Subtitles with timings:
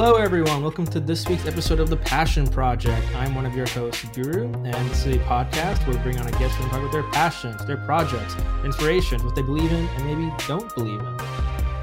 [0.00, 0.62] Hello, everyone.
[0.62, 3.04] Welcome to this week's episode of The Passion Project.
[3.16, 6.26] I'm one of your hosts, Guru, and this is a podcast where we bring on
[6.28, 10.04] a guest and talk about their passions, their projects, inspirations, what they believe in, and
[10.06, 11.16] maybe don't believe in.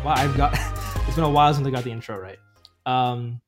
[0.01, 0.53] Wow, I've got
[1.07, 2.37] it's been a while since I got the intro right.
[2.85, 3.41] Um,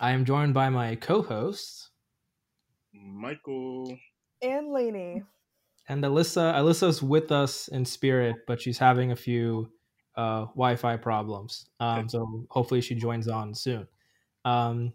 [0.00, 1.90] I am joined by my co hosts,
[2.94, 3.98] Michael.
[4.40, 5.24] and Lainey.
[5.90, 6.54] and Alyssa.
[6.54, 9.70] Alyssa's with us in spirit, but she's having a few
[10.16, 11.66] uh, Wi-Fi problems.
[11.80, 13.86] Um, so hopefully she joins on soon.
[14.46, 14.92] Um,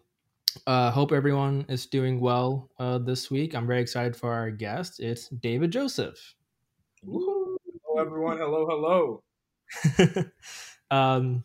[0.65, 3.53] uh, hope everyone is doing well uh, this week.
[3.53, 5.01] I'm very excited for our guest.
[5.01, 6.35] It's David Joseph.
[7.03, 7.57] Hello,
[7.99, 8.37] everyone.
[8.37, 10.25] Hello, hello.
[10.91, 11.43] um,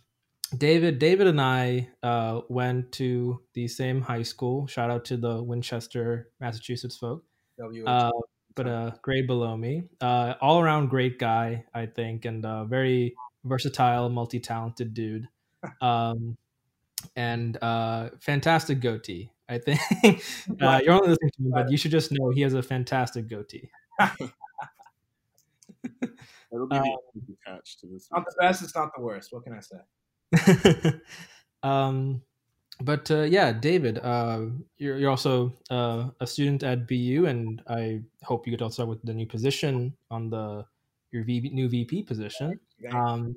[0.56, 4.68] David, David, and I uh, went to the same high school.
[4.68, 7.24] Shout out to the Winchester, Massachusetts folk.
[7.58, 7.84] W.
[7.84, 8.12] Uh,
[8.54, 9.82] but a grade below me.
[10.00, 15.26] Uh, all around great guy, I think, and uh, very versatile, multi talented dude.
[15.82, 16.36] Um,
[17.14, 19.30] and uh, fantastic goatee.
[19.48, 19.80] I think
[20.60, 23.28] uh, you're only listening to me, but you should just know he has a fantastic
[23.28, 23.70] goatee.
[26.52, 26.84] It'll be um,
[27.46, 28.08] attached to this.
[28.10, 29.32] Not the best, it's not the worst.
[29.32, 30.92] What can I say?
[31.62, 32.22] um,
[32.80, 34.46] but uh, yeah, David, uh,
[34.78, 38.88] you're, you're also uh, a student at BU, and I hope you get to start
[38.88, 40.64] with the new position on the
[41.12, 42.58] your v, new VP position.
[42.92, 43.36] Um,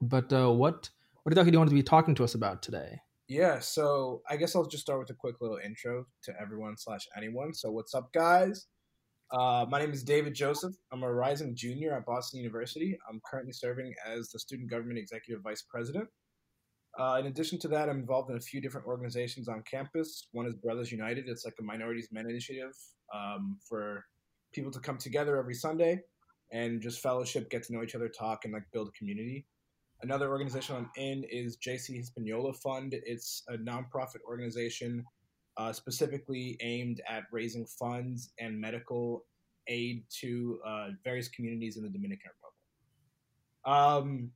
[0.00, 0.88] but uh, what
[1.24, 3.00] what exactly do you want to be talking to us about today?
[3.28, 7.08] Yeah, so I guess I'll just start with a quick little intro to everyone slash
[7.16, 7.54] anyone.
[7.54, 8.66] So what's up, guys?
[9.30, 10.74] Uh, my name is David Joseph.
[10.92, 12.98] I'm a rising junior at Boston University.
[13.08, 16.06] I'm currently serving as the Student Government Executive Vice President.
[17.00, 20.28] Uh, in addition to that, I'm involved in a few different organizations on campus.
[20.32, 21.26] One is Brothers United.
[21.26, 22.76] It's like a minorities men initiative
[23.14, 24.04] um, for
[24.52, 26.00] people to come together every Sunday
[26.52, 29.46] and just fellowship, get to know each other, talk, and like build a community.
[30.04, 32.94] Another organization I'm in is JC Hispaniola Fund.
[33.06, 35.02] It's a nonprofit organization
[35.56, 39.24] uh, specifically aimed at raising funds and medical
[39.66, 42.30] aid to uh, various communities in the Dominican
[43.64, 44.04] Republic.
[44.04, 44.30] Um,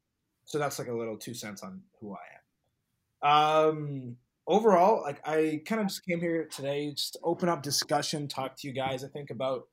[0.47, 3.69] so that's like a little two cents on who I am.
[3.69, 8.27] Um, overall, like I kind of just came here today just to open up discussion,
[8.27, 9.05] talk to you guys.
[9.05, 9.65] I think about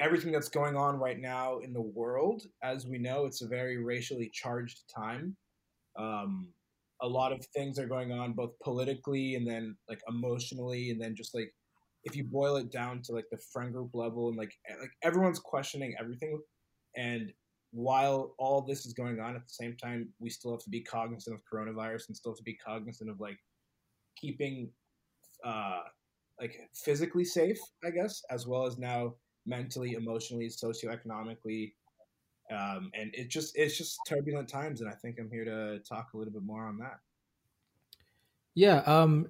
[0.00, 2.42] everything that's going on right now in the world.
[2.62, 5.36] As we know, it's a very racially charged time.
[5.98, 6.48] Um,
[7.02, 11.14] a lot of things are going on, both politically and then like emotionally, and then
[11.14, 11.52] just like
[12.04, 14.90] if you boil it down to like the friend group level and like e- like
[15.02, 16.40] everyone's questioning everything.
[16.96, 17.32] And
[17.72, 20.80] while all this is going on, at the same time, we still have to be
[20.80, 23.38] cognizant of coronavirus and still have to be cognizant of like
[24.16, 24.70] keeping
[25.44, 25.80] uh
[26.40, 29.14] like physically safe, I guess, as well as now
[29.46, 31.72] mentally, emotionally, socioeconomically.
[32.50, 36.08] Um, and it just it's just turbulent times, and I think I'm here to talk
[36.12, 37.00] a little bit more on that.
[38.54, 39.26] Yeah, um,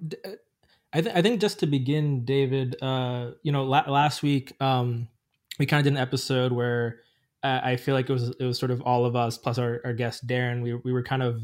[0.93, 5.07] I, th- I think just to begin, David, uh, you know, la- last week um,
[5.59, 6.99] we kind of did an episode where
[7.43, 9.81] uh, I feel like it was it was sort of all of us plus our,
[9.85, 10.61] our guest Darren.
[10.61, 11.43] We we were kind of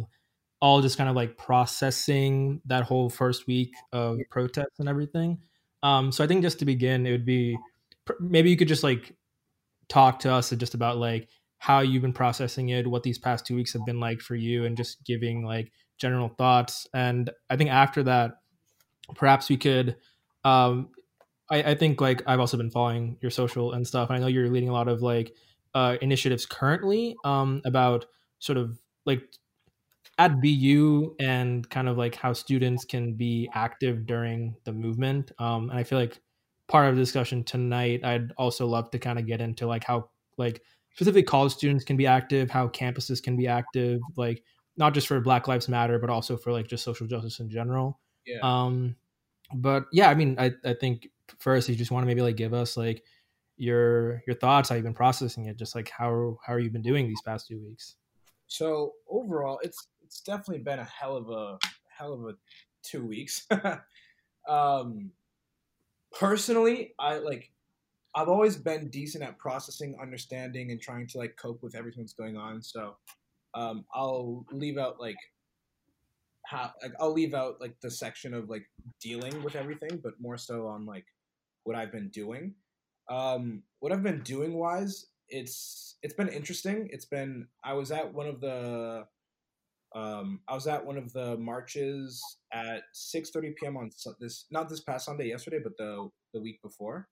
[0.62, 5.40] all just kind of like processing that whole first week of protests and everything.
[5.84, 7.58] Um, so I think just to begin, it would be
[8.20, 9.16] maybe you could just like
[9.90, 13.56] talk to us just about like how you've been processing it, what these past two
[13.56, 16.88] weeks have been like for you, and just giving like general thoughts.
[16.94, 18.32] And I think after that,
[19.16, 19.96] perhaps we could.
[20.44, 20.90] Um,
[21.52, 24.10] I, I think like I've also been following your social and stuff.
[24.10, 25.36] And I know you're leading a lot of like
[25.76, 28.06] uh, initiatives currently um, about
[28.40, 29.22] sort of like
[30.18, 35.32] at BU and kind of like how students can be active during the movement.
[35.40, 36.20] Um, and I feel like
[36.72, 40.10] part of the discussion tonight, I'd also love to kind of get into like how
[40.38, 40.62] like
[40.94, 44.42] specifically college students can be active, how campuses can be active, like
[44.78, 48.00] not just for Black Lives Matter, but also for like just social justice in general.
[48.26, 48.40] Yeah.
[48.42, 48.96] Um,
[49.54, 52.54] but yeah, I mean, I, I think first you just want to maybe like give
[52.54, 53.04] us like
[53.58, 56.82] your your thoughts, how you've been processing it, just like how how are you been
[56.82, 57.98] doing these past two weeks.
[58.48, 61.58] So overall, it's it's definitely been a hell of a
[61.90, 62.34] hell of a
[62.82, 63.46] two weeks.
[64.48, 65.12] um,
[66.12, 67.52] personally, I like
[68.14, 72.14] I've always been decent at processing, understanding, and trying to like cope with everything that's
[72.14, 72.62] going on.
[72.62, 72.96] So
[73.54, 75.18] um, I'll leave out like
[76.46, 78.66] how like I'll leave out like the section of like
[79.00, 81.06] dealing with everything, but more so on like
[81.64, 82.54] what I've been doing.
[83.10, 86.90] Um, what I've been doing wise, it's it's been interesting.
[86.92, 89.06] It's been I was at one of the
[89.94, 92.24] um, I was at one of the marches
[92.54, 93.78] at 6:30 p.m.
[93.78, 93.90] on
[94.20, 97.10] this not this past Sunday yesterday, but the the week before,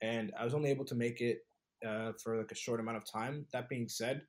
[0.00, 1.44] and I was only able to make it
[1.86, 3.46] uh, for like a short amount of time.
[3.52, 4.22] That being said,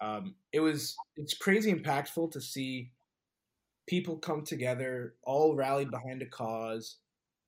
[0.00, 2.92] um, it was it's crazy impactful to see
[3.86, 6.98] people come together, all rallied behind a cause,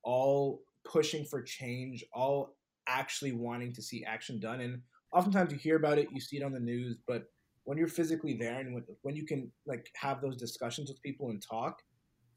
[0.03, 2.55] all pushing for change, all
[2.87, 4.61] actually wanting to see action done.
[4.61, 4.81] And
[5.13, 7.29] oftentimes you hear about it, you see it on the news, but
[7.65, 11.29] when you're physically there and when, when you can like have those discussions with people
[11.29, 11.81] and talk,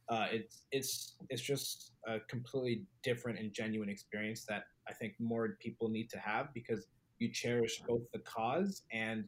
[0.08, 5.56] uh, it's it's it's just a completely different and genuine experience that I think more
[5.60, 6.86] people need to have because
[7.18, 9.24] you cherish both the cause and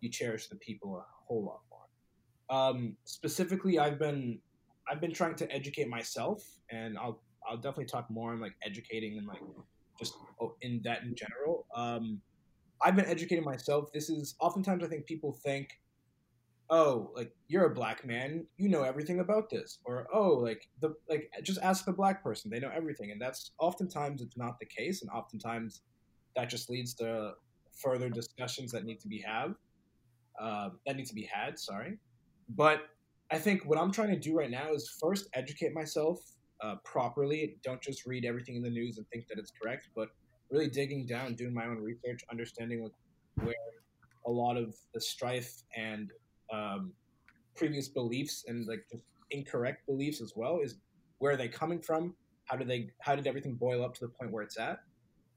[0.00, 2.58] you cherish the people a whole lot more.
[2.58, 4.38] Um, specifically, I've been
[4.90, 9.18] I've been trying to educate myself, and I'll I'll definitely talk more on like educating
[9.18, 9.42] and like
[9.98, 11.66] just oh, in that in general.
[11.74, 12.22] Um,
[12.84, 13.92] I've been educating myself.
[13.92, 15.80] This is oftentimes I think people think,
[16.70, 20.94] oh, like you're a black man, you know everything about this, or oh, like the
[21.08, 24.66] like just ask the black person, they know everything, and that's oftentimes it's not the
[24.66, 25.82] case, and oftentimes
[26.36, 27.32] that just leads to
[27.72, 29.54] further discussions that need to be have
[30.40, 31.58] uh, that need to be had.
[31.58, 31.98] Sorry,
[32.50, 32.88] but
[33.30, 36.20] I think what I'm trying to do right now is first educate myself
[36.62, 37.56] uh, properly.
[37.64, 40.08] Don't just read everything in the news and think that it's correct, but
[40.52, 42.92] really digging down, doing my own research, understanding like
[43.42, 43.54] where
[44.26, 46.10] a lot of the strife and
[46.52, 46.92] um,
[47.56, 50.76] previous beliefs and like just incorrect beliefs as well is
[51.18, 52.14] where are they coming from?
[52.44, 52.90] How did they?
[53.00, 54.80] How did everything boil up to the point where it's at?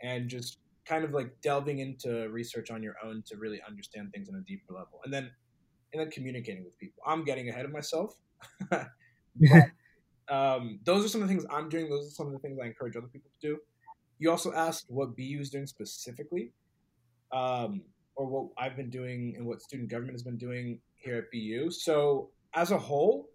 [0.01, 4.27] And just kind of like delving into research on your own to really understand things
[4.29, 5.31] on a deeper level, and then
[5.93, 7.01] and then communicating with people.
[7.07, 8.17] I'm getting ahead of myself.
[8.69, 8.89] but,
[10.29, 11.89] um, those are some of the things I'm doing.
[11.89, 13.57] Those are some of the things I encourage other people to do.
[14.19, 16.51] You also asked what BU is doing specifically,
[17.31, 17.81] um,
[18.15, 21.71] or what I've been doing and what student government has been doing here at BU.
[21.71, 23.29] So as a whole,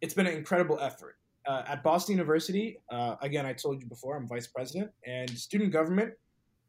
[0.00, 1.16] it's been an incredible effort.
[1.46, 5.72] Uh, at Boston University, uh, again, I told you before, I'm vice president, and student
[5.72, 6.14] government,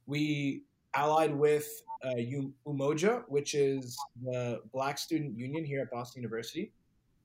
[0.06, 0.64] we
[0.96, 1.68] allied with
[2.04, 2.16] uh,
[2.68, 6.72] Umoja, which is the Black Student Union here at Boston University.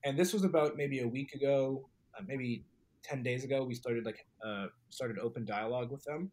[0.03, 1.87] And this was about maybe a week ago,
[2.17, 2.65] uh, maybe
[3.03, 6.31] 10 days ago, we started like uh, started open dialogue with them.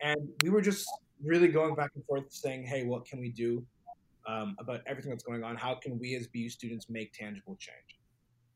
[0.00, 0.86] And we were just
[1.22, 3.64] really going back and forth saying, hey, what can we do
[4.26, 5.56] um, about everything that's going on?
[5.56, 7.98] How can we as BU students make tangible change?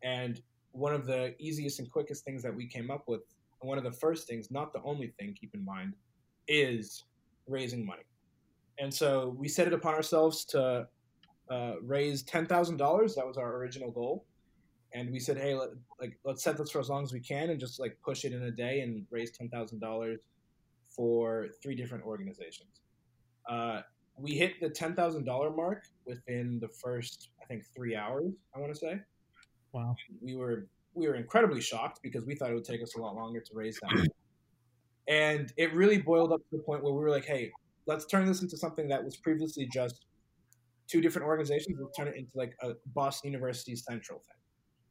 [0.02, 0.40] And
[0.72, 3.20] one of the easiest and quickest things that we came up with,
[3.60, 5.94] one of the first things, not the only thing, keep in mind,
[6.48, 7.04] is
[7.46, 8.02] raising money.
[8.78, 10.86] And so we set it upon ourselves to
[11.50, 13.14] uh, raise ten thousand dollars.
[13.14, 14.24] That was our original goal,
[14.92, 15.70] and we said, hey, let,
[16.00, 18.32] like let's set this for as long as we can, and just like push it
[18.32, 20.20] in a day and raise ten thousand dollars
[20.88, 22.80] for three different organizations.
[23.48, 23.82] Uh,
[24.16, 28.32] we hit the ten thousand dollar mark within the first, I think, three hours.
[28.54, 29.00] I want to say.
[29.72, 29.94] Wow.
[30.20, 33.14] We were we were incredibly shocked because we thought it would take us a lot
[33.14, 34.08] longer to raise that.
[35.08, 37.52] and it really boiled up to the point where we were like, hey,
[37.86, 40.06] let's turn this into something that was previously just
[40.88, 41.78] two different organizations.
[41.80, 44.36] Let's turn it into like a Boston University central thing.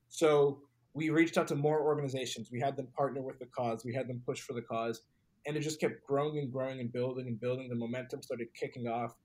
[0.09, 0.61] So
[0.93, 2.49] we reached out to more organizations.
[2.51, 3.85] We had them partner with the cause.
[3.85, 5.01] We had them push for the cause,
[5.45, 7.69] and it just kept growing and growing and building and building.
[7.69, 9.15] The momentum started kicking off.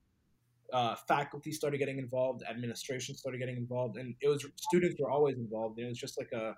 [0.72, 2.42] Uh, faculty started getting involved.
[2.48, 5.78] Administration started getting involved, and it was students were always involved.
[5.78, 6.56] And it was just like a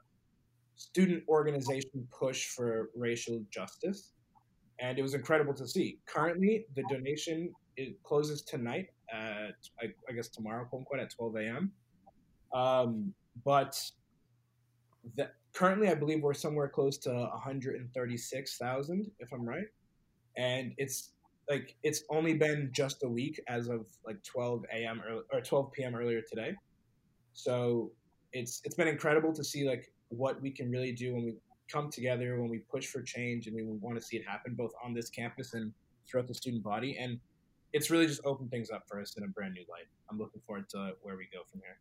[0.77, 4.13] student organization push for racial justice
[4.79, 5.99] and it was incredible to see.
[6.07, 11.37] Currently, the donation it closes tonight at I, I guess tomorrow, quote unquote, at 12
[11.37, 11.73] a.m.
[12.55, 13.15] Um,
[13.45, 13.81] but
[15.15, 19.67] the, currently, I believe we're somewhere close to 136,000, if I'm right,
[20.37, 21.13] and it's
[21.49, 25.01] like it's only been just a week as of like 12 a.m.
[25.33, 25.95] or 12 p.m.
[25.95, 26.55] earlier today.
[27.33, 27.93] So
[28.33, 31.35] it's it's been incredible to see like what we can really do when we
[31.71, 34.73] come together, when we push for change, and we want to see it happen both
[34.85, 35.73] on this campus and
[36.09, 36.97] throughout the student body.
[36.99, 37.19] And
[37.73, 39.87] it's really just opened things up for us in a brand new light.
[40.11, 41.79] I'm looking forward to where we go from here.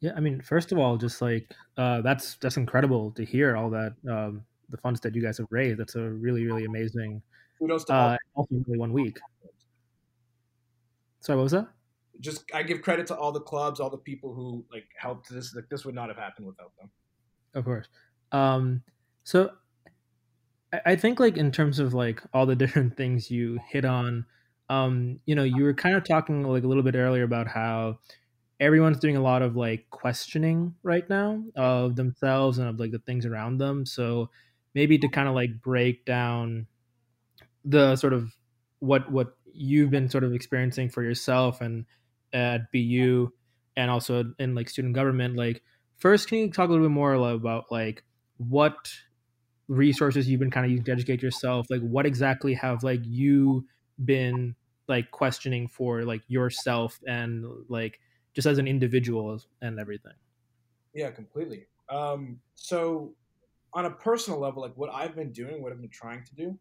[0.00, 3.70] Yeah, I mean, first of all, just like uh, that's that's incredible to hear all
[3.70, 5.78] that um, the funds that you guys have raised.
[5.78, 7.22] That's a really really amazing.
[7.58, 9.18] Kudos to uh, also really one week.
[11.20, 11.68] Sorry, what was that?
[12.20, 15.54] Just I give credit to all the clubs, all the people who like helped this.
[15.54, 16.90] Like this would not have happened without them.
[17.54, 17.88] Of course.
[18.30, 18.82] Um,
[19.24, 19.50] so
[20.86, 24.26] I think like in terms of like all the different things you hit on,
[24.68, 27.98] um, you know, you were kind of talking like a little bit earlier about how
[28.60, 32.98] everyone's doing a lot of like questioning right now of themselves and of like the
[32.98, 33.86] things around them.
[33.86, 34.30] So
[34.74, 36.66] maybe to kind of like break down
[37.64, 38.32] the sort of
[38.80, 41.84] what what you've been sort of experiencing for yourself and
[42.32, 43.30] at BU
[43.76, 45.62] and also in like student government, like
[45.98, 48.04] first can you talk a little bit more about like
[48.36, 48.92] what
[49.68, 53.66] resources you've been kind of using to educate yourself like what exactly have like you
[54.02, 54.54] been
[54.88, 58.00] like questioning for like yourself and like
[58.38, 60.12] just as an individual and everything
[60.94, 61.66] Yeah, completely.
[61.88, 63.12] Um, so,
[63.72, 66.58] on a personal level, like what I've been doing, what I've been trying to do,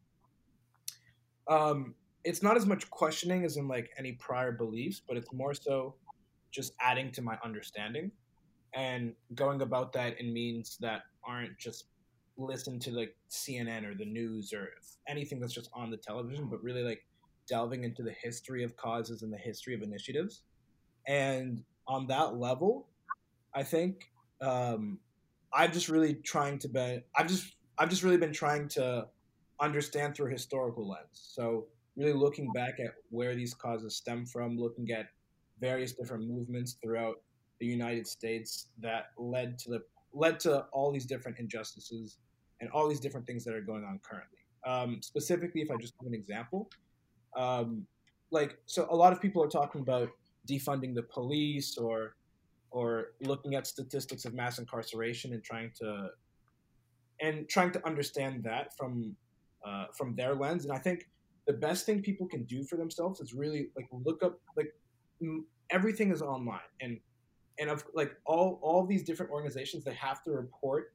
[1.47, 1.93] um,
[2.23, 5.93] it's not as much questioning as in like any prior beliefs, but it's more so
[6.51, 8.11] just adding to my understanding
[8.73, 11.85] and going about that in means that aren't just
[12.39, 14.69] listen to like CNN or the news or
[15.07, 17.05] anything that's just on the television, but really like
[17.47, 20.41] delving into the history of causes and the history of initiatives.
[21.07, 22.87] And on that level,
[23.53, 24.11] I think
[24.41, 24.99] um,
[25.53, 27.01] I've just really trying to be.
[27.15, 29.07] I've just I've just really been trying to
[29.59, 31.07] understand through a historical lens.
[31.13, 35.07] So really looking back at where these causes stem from, looking at
[35.59, 37.15] various different movements throughout
[37.59, 39.83] the United States that led to the
[40.13, 42.17] led to all these different injustices
[42.61, 44.37] and all these different things that are going on currently.
[44.65, 46.69] Um, specifically, if I just give an example,
[47.35, 47.85] um,
[48.31, 50.09] like so, a lot of people are talking about
[50.47, 52.15] defunding the police or
[52.71, 56.09] or looking at statistics of mass incarceration and trying to
[57.21, 59.15] and trying to understand that from
[59.65, 60.65] uh, from their lens.
[60.65, 61.07] And I think
[61.47, 64.73] the best thing people can do for themselves is really like look up like
[65.71, 66.99] everything is online and
[67.59, 70.93] and of like all all these different organizations they have to report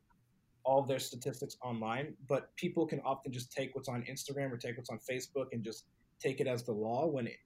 [0.64, 4.76] all their statistics online but people can often just take what's on instagram or take
[4.76, 5.86] what's on facebook and just
[6.20, 7.36] take it as the law when it,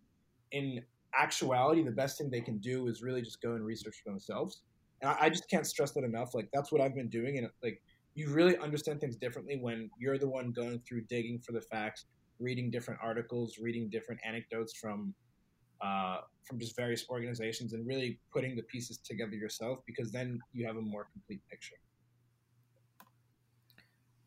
[0.52, 0.82] in
[1.18, 4.62] actuality the best thing they can do is really just go and research for themselves
[5.02, 7.48] and I, I just can't stress that enough like that's what i've been doing and
[7.62, 7.80] like
[8.14, 12.06] you really understand things differently when you're the one going through digging for the facts
[12.38, 15.14] reading different articles reading different anecdotes from
[15.80, 20.66] uh, from just various organizations and really putting the pieces together yourself because then you
[20.66, 21.76] have a more complete picture.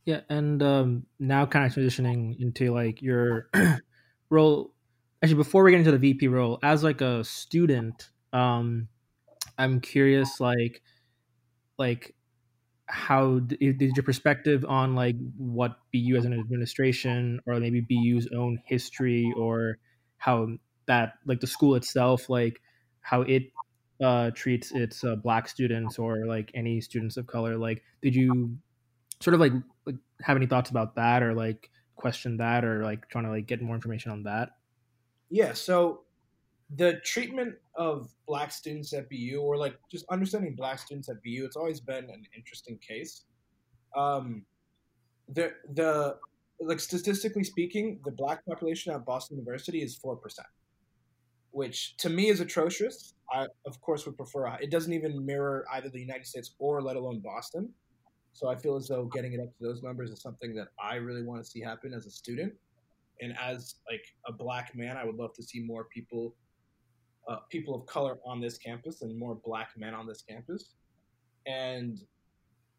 [0.06, 3.50] Yeah, and um, now kind of transitioning into like your
[4.30, 4.74] role.
[5.22, 8.88] Actually, before we get into the VP role, as like a student, um,
[9.58, 10.82] I'm curious, like,
[11.78, 12.16] like
[12.88, 18.60] how did your perspective on like what BU as an administration, or maybe BU's own
[18.66, 19.78] history, or
[20.18, 20.48] how
[20.88, 22.62] that like the school itself like
[23.02, 23.44] how it
[24.04, 28.58] uh, treats its uh, black students or like any students of color like did you
[29.22, 29.54] sort of like,
[29.86, 33.48] like have any thoughts about that or like question that or like trying to like
[33.48, 34.52] get more information on that
[35.30, 36.02] yeah so
[36.76, 41.46] the treatment of black students at bu or like just understanding black students at bu
[41.46, 43.26] it's always been an interesting case
[43.96, 44.44] um
[45.30, 46.16] the the
[46.60, 50.18] like statistically speaking the black population at boston university is 4%
[51.52, 53.14] which to me is atrocious.
[53.32, 56.96] I, of course, would prefer it doesn't even mirror either the United States or let
[56.96, 57.70] alone Boston.
[58.34, 60.96] So I feel as though getting it up to those numbers is something that I
[60.96, 62.54] really want to see happen as a student,
[63.22, 66.36] and as like a black man, I would love to see more people,
[67.28, 70.76] uh, people of color on this campus and more black men on this campus,
[71.46, 72.00] and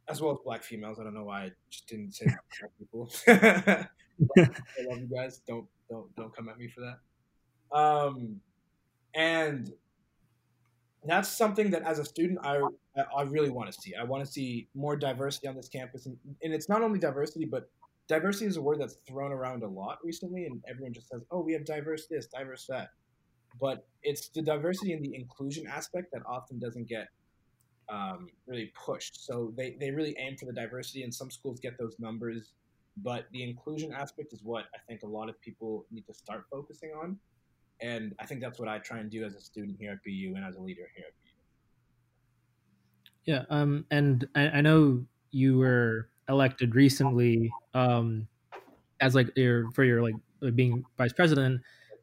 [0.08, 0.98] as well as black females.
[1.00, 2.26] I don't know why I just didn't say
[2.60, 3.10] black people.
[3.28, 5.40] I love you guys.
[5.46, 7.76] Don't don't don't come at me for that.
[7.76, 8.40] Um,
[9.14, 9.72] and
[11.04, 12.60] that's something that as a student I
[13.16, 13.94] I really want to see.
[13.94, 17.44] I want to see more diversity on this campus, and, and it's not only diversity,
[17.44, 17.70] but
[18.14, 21.40] diversity is a word that's thrown around a lot recently, and everyone just says, "Oh,
[21.40, 22.90] we have diverse this, diverse that,"
[23.60, 27.08] but it's the diversity and the inclusion aspect that often doesn't get
[27.88, 29.24] um, really pushed.
[29.24, 32.52] So they they really aim for the diversity, and some schools get those numbers,
[32.98, 36.44] but the inclusion aspect is what I think a lot of people need to start
[36.50, 37.18] focusing on
[37.82, 40.34] and I think that's what I try and do as a student here at BU
[40.36, 41.30] and as a leader here at BU.
[43.24, 48.28] Yeah, um, and I, I know you were elected recently um,
[49.00, 50.14] as like your for your like
[50.54, 51.60] being vice president,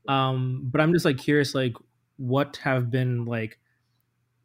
[0.08, 1.74] um, but I'm just like curious, like
[2.18, 3.58] what have been like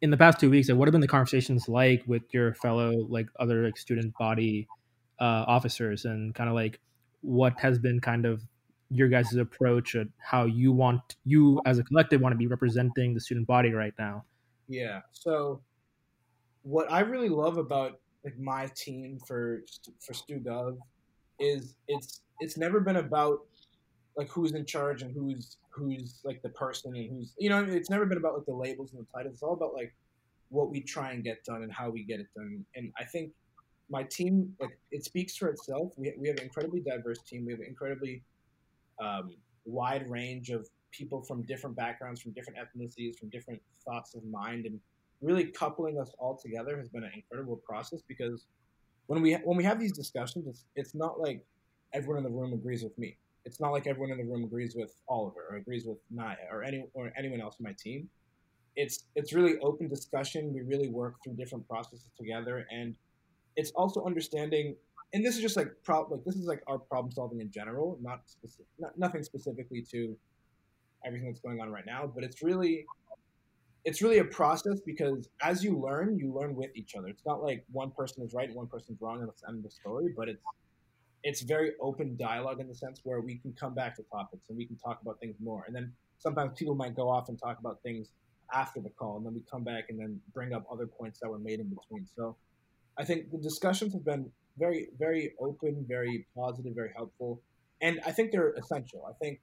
[0.01, 2.91] in the past two weeks, like what have been the conversations like with your fellow
[3.09, 4.67] like other like student body
[5.19, 6.79] uh, officers, and kind of like
[7.21, 8.41] what has been kind of
[8.89, 13.13] your guys' approach and how you want you as a collective want to be representing
[13.13, 14.23] the student body right now.
[14.67, 15.01] Yeah.
[15.11, 15.61] So
[16.63, 19.63] what I really love about like my team for
[20.05, 20.77] for StuGov
[21.39, 23.39] is it's it's never been about
[24.17, 27.89] like who's in charge and who's who's like the person and who's you know it's
[27.89, 29.35] never been about like the labels and the titles.
[29.35, 29.93] It's all about like
[30.49, 32.63] what we try and get done and how we get it done.
[32.75, 33.31] And I think
[33.89, 35.93] my team like it speaks for itself.
[35.97, 37.45] We we have an incredibly diverse team.
[37.45, 38.23] We have an incredibly
[39.01, 39.31] um,
[39.65, 44.65] wide range of people from different backgrounds, from different ethnicities, from different thoughts of mind,
[44.65, 44.79] and
[45.23, 48.45] really coupling us all together has been an incredible process because
[49.07, 51.45] when we when we have these discussions, it's, it's not like
[51.93, 53.17] everyone in the room agrees with me.
[53.45, 56.63] It's not like everyone in the room agrees with Oliver or agrees with Naya or
[56.63, 58.09] any or anyone else in my team.
[58.75, 60.53] it's it's really open discussion.
[60.53, 62.95] We really work through different processes together, and
[63.55, 64.75] it's also understanding.
[65.13, 67.97] And this is just like pro- like this is like our problem solving in general,
[68.01, 70.17] not specific, not, nothing specifically to
[71.05, 72.85] everything that's going on right now, but it's really
[73.85, 77.07] it's really a process because as you learn, you learn with each other.
[77.07, 79.57] It's not like one person is right and one person's wrong and that's the end
[79.57, 80.43] of the story, but it's
[81.23, 84.57] it's very open dialogue in the sense where we can come back to topics and
[84.57, 85.63] we can talk about things more.
[85.65, 88.09] And then sometimes people might go off and talk about things
[88.53, 91.29] after the call, and then we come back and then bring up other points that
[91.29, 92.05] were made in between.
[92.15, 92.35] So
[92.97, 97.41] I think the discussions have been very, very open, very positive, very helpful,
[97.81, 99.05] and I think they're essential.
[99.09, 99.39] I think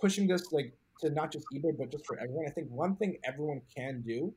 [0.00, 2.46] pushing this like to not just eBay but just for everyone.
[2.46, 4.32] I think one thing everyone can do,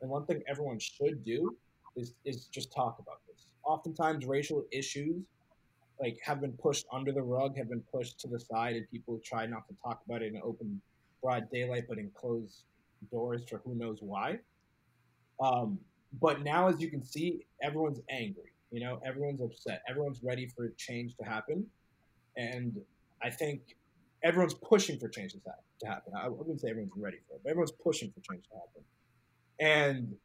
[0.00, 1.56] and one thing everyone should do,
[1.96, 3.46] is is just talk about this.
[3.64, 5.22] Oftentimes, racial issues
[6.00, 9.20] like have been pushed under the rug, have been pushed to the side, and people
[9.24, 10.80] try not to talk about it in open,
[11.22, 12.64] broad daylight, but in closed
[13.10, 14.38] doors for who knows why.
[15.40, 15.78] Um,
[16.20, 18.52] but now, as you can see, everyone's angry.
[18.70, 19.82] You know, everyone's upset.
[19.88, 21.64] Everyone's ready for change to happen,
[22.36, 22.80] and
[23.22, 23.76] I think
[24.24, 26.14] everyone's pushing for change to happen.
[26.16, 28.82] I wouldn't say everyone's ready for it, but everyone's pushing for change to happen.
[29.60, 30.16] And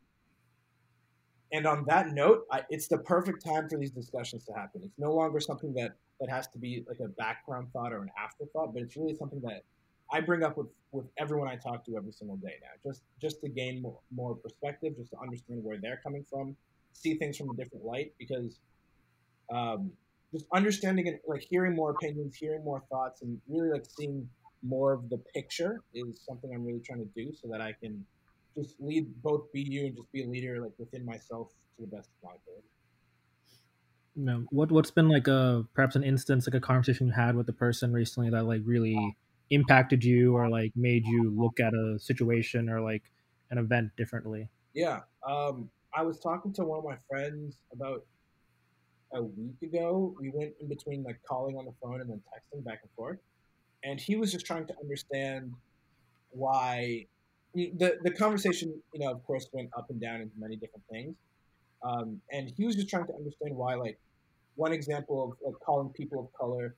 [1.52, 4.82] and on that note, I, it's the perfect time for these discussions to happen.
[4.84, 8.12] It's no longer something that that has to be like a background thought or an
[8.18, 9.64] afterthought, but it's really something that
[10.12, 13.42] I bring up with with everyone I talk to every single day now, just just
[13.42, 16.56] to gain more, more perspective, just to understand where they're coming from,
[16.94, 18.60] see things from a different light, because
[19.54, 19.92] um,
[20.34, 24.28] just understanding it, like hearing more opinions, hearing more thoughts, and really like seeing
[24.64, 28.06] more of the picture is something I'm really trying to do, so that I can
[28.58, 32.10] just lead both BU and just be a leader like within myself to the best
[32.10, 32.68] of my ability.
[34.16, 37.36] You know, what what's been like a perhaps an instance like a conversation you had
[37.36, 39.16] with a person recently that like really
[39.50, 43.04] impacted you or like made you look at a situation or like
[43.52, 44.50] an event differently?
[44.74, 48.06] Yeah, um, I was talking to one of my friends about
[49.14, 50.16] a week ago.
[50.20, 53.20] We went in between like calling on the phone and then texting back and forth,
[53.84, 55.54] and he was just trying to understand
[56.32, 57.06] why
[57.54, 61.16] the the conversation, you know, of course, went up and down into many different things.
[61.82, 63.98] Um, and he was just trying to understand why, like,
[64.56, 66.76] one example of like calling people of color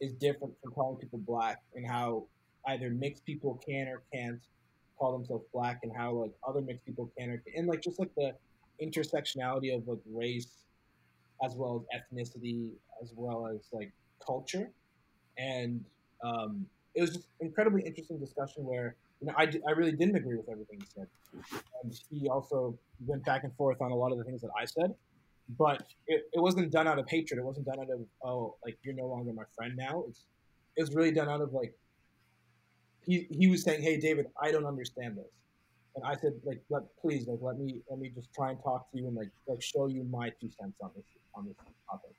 [0.00, 2.26] is different from calling people black, and how
[2.66, 4.40] either mixed people can or can't
[4.98, 8.14] call themselves black, and how like other mixed people can or and like just like
[8.16, 8.34] the
[8.82, 10.63] intersectionality of like race
[11.42, 12.70] as well as ethnicity
[13.02, 13.92] as well as like
[14.24, 14.70] culture,
[15.38, 15.84] and
[16.22, 20.36] um, it was just incredibly interesting discussion where you know, I, I really didn't agree
[20.36, 21.06] with everything he said.
[21.82, 24.64] And he also went back and forth on a lot of the things that I
[24.64, 24.94] said.
[25.58, 27.38] But it, it wasn't done out of hatred.
[27.38, 30.04] It wasn't done out of, oh, like, you're no longer my friend now.
[30.08, 30.26] It's,
[30.76, 31.74] it was really done out of, like,
[33.06, 35.32] he, he was saying, hey, David, I don't understand this.
[35.96, 38.90] And I said, like, let, please, like, let me, let me just try and talk
[38.90, 41.04] to you and, like, like show you my two cents on this,
[41.36, 41.56] on this
[41.88, 42.10] topic.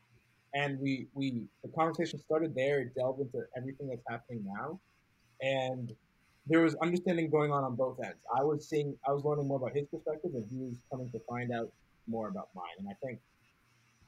[0.54, 2.80] And we, we, the conversation started there.
[2.80, 4.80] It delved into everything that's happening now.
[5.42, 5.94] And
[6.48, 8.18] there was understanding going on on both ends.
[8.34, 11.20] I was seeing, I was learning more about his perspective, and he was coming to
[11.28, 11.72] find out
[12.08, 12.76] more about mine.
[12.80, 13.20] And I think,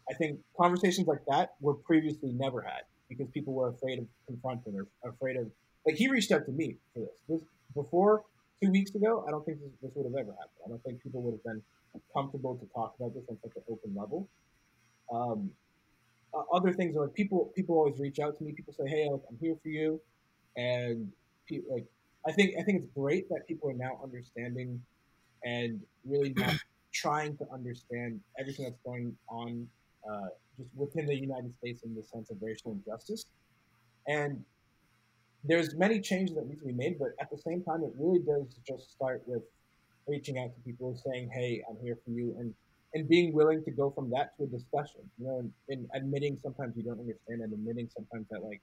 [0.09, 4.75] I think conversations like that were previously never had because people were afraid of confronting
[4.75, 5.47] or afraid of.
[5.85, 7.09] Like he reached out to me for this.
[7.27, 7.41] This
[7.73, 8.23] before
[8.61, 9.23] two weeks ago.
[9.27, 10.61] I don't think this, this would have ever happened.
[10.65, 11.61] I don't think people would have been
[12.13, 14.27] comfortable to talk about this on such an open level.
[15.13, 15.51] Um,
[16.53, 17.51] other things are like people.
[17.55, 18.51] People always reach out to me.
[18.53, 19.99] People say, "Hey, I'm here for you,"
[20.55, 21.11] and
[21.69, 21.85] like
[22.27, 24.81] I think I think it's great that people are now understanding
[25.43, 26.55] and really not
[26.93, 29.67] trying to understand everything that's going on
[30.09, 33.25] uh, just within the United States in the sense of racial injustice.
[34.07, 34.43] And
[35.43, 38.19] there's many changes that need to be made, but at the same time, it really
[38.19, 39.43] does just start with
[40.07, 42.53] reaching out to people, saying, "Hey, I'm here for you," and
[42.97, 45.01] and being willing to go from that to a discussion.
[45.19, 48.61] You know, and, and admitting sometimes you don't understand, and admitting sometimes that like,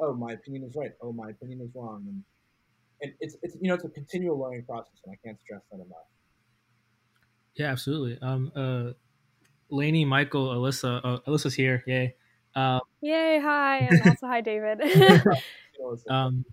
[0.00, 0.90] "Oh, my opinion is right.
[1.00, 2.24] Oh, my opinion is wrong," and
[3.02, 5.76] and it's it's you know it's a continual learning process, and I can't stress that
[5.76, 6.08] enough.
[7.54, 8.18] Yeah, absolutely.
[8.20, 8.90] Um, uh,
[9.70, 11.84] Lainey, Michael, Alyssa, uh, Alyssa's here.
[11.86, 12.16] Yay!
[12.56, 13.38] Um, Yay!
[13.40, 14.82] Hi, and also hi, David.
[16.10, 16.44] um,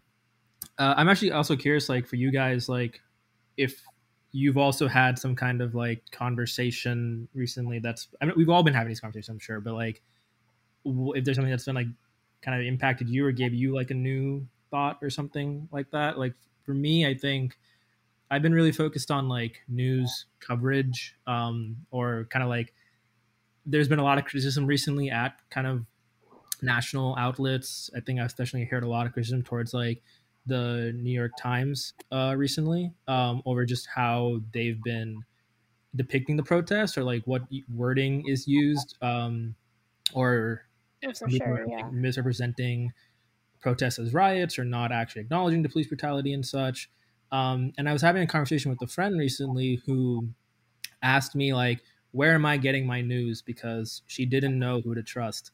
[0.77, 3.01] uh, I'm actually also curious, like for you guys, like
[3.57, 3.81] if
[4.35, 7.79] you've also had some kind of like conversation recently.
[7.79, 10.01] That's I mean, we've all been having these conversations, I'm sure, but like
[10.85, 11.87] if there's something that's been like
[12.41, 16.19] kind of impacted you or gave you like a new thought or something like that.
[16.19, 17.57] Like for me, I think
[18.29, 22.73] I've been really focused on like news coverage um, or kind of like
[23.65, 25.85] there's been a lot of criticism recently at kind of
[26.61, 27.89] national outlets.
[27.95, 30.03] I think I've especially heard a lot of criticism towards like
[30.45, 35.23] the New York Times uh, recently um, over just how they've been
[35.95, 39.55] depicting the protests or like what wording is used um,
[40.13, 40.61] or
[41.29, 41.87] sure, yeah.
[41.91, 42.91] misrepresenting
[43.61, 46.89] protests as riots or not actually acknowledging the police brutality and such.
[47.31, 50.29] Um, and I was having a conversation with a friend recently who
[51.01, 51.81] asked me like,
[52.11, 55.51] "Where am I getting my news?" Because she didn't know who to trust.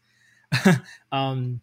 [1.11, 1.61] um,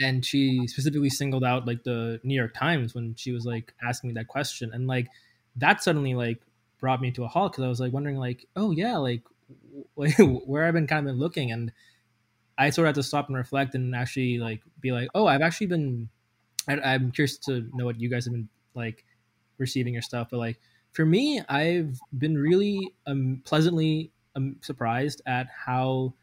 [0.00, 4.08] and she specifically singled out like the New York Times when she was like asking
[4.08, 5.08] me that question, and like
[5.56, 6.40] that suddenly like
[6.78, 9.22] brought me to a halt because I was like wondering like, oh yeah, like
[9.96, 11.72] where I've been kind of been looking, and
[12.56, 15.42] I sort of had to stop and reflect and actually like be like, oh, I've
[15.42, 16.08] actually been.
[16.66, 19.06] I, am curious to know what you guys have been like
[19.56, 20.60] receiving your stuff, but like
[20.92, 26.14] for me, I've been really um, pleasantly um, surprised at how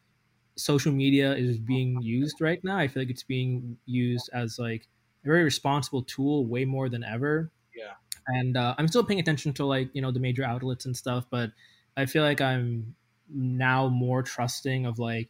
[0.58, 2.78] social media is being used right now.
[2.78, 4.88] I feel like it's being used as like
[5.24, 7.52] a very responsible tool, way more than ever.
[7.76, 7.94] Yeah.
[8.28, 11.26] And uh, I'm still paying attention to like you know the major outlets and stuff,
[11.30, 11.52] but
[11.98, 12.96] I feel like I'm
[13.30, 15.30] now more trusting of like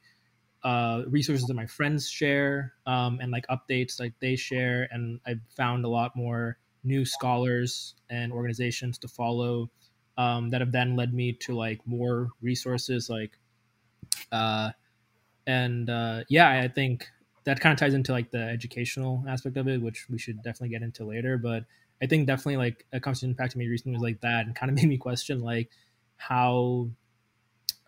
[0.63, 5.41] uh, resources that my friends share um, and like updates like they share, and I've
[5.55, 9.69] found a lot more new scholars and organizations to follow
[10.17, 13.37] um, that have then led me to like more resources like
[14.31, 14.71] uh,
[15.47, 17.07] and uh, yeah, I think
[17.45, 20.69] that kind of ties into like the educational aspect of it, which we should definitely
[20.69, 21.37] get into later.
[21.37, 21.65] But
[22.01, 24.69] I think definitely like a constant impact to me recently was like that, and kind
[24.69, 25.69] of made me question like
[26.17, 26.89] how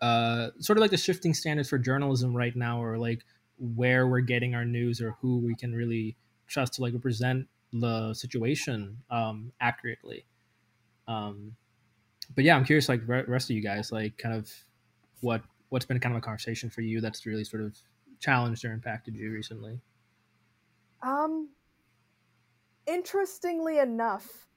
[0.00, 3.24] uh, sort of like the shifting standards for journalism right now, or like
[3.58, 6.16] where we're getting our news, or who we can really
[6.46, 10.24] trust to like represent the situation um, accurately.
[11.06, 11.56] Um,
[12.34, 14.50] but yeah, I'm curious, like rest of you guys, like kind of
[15.20, 17.76] what what's been kind of a conversation for you that's really sort of
[18.20, 19.80] challenged or impacted you recently?
[21.02, 21.50] Um,
[22.86, 24.48] interestingly enough,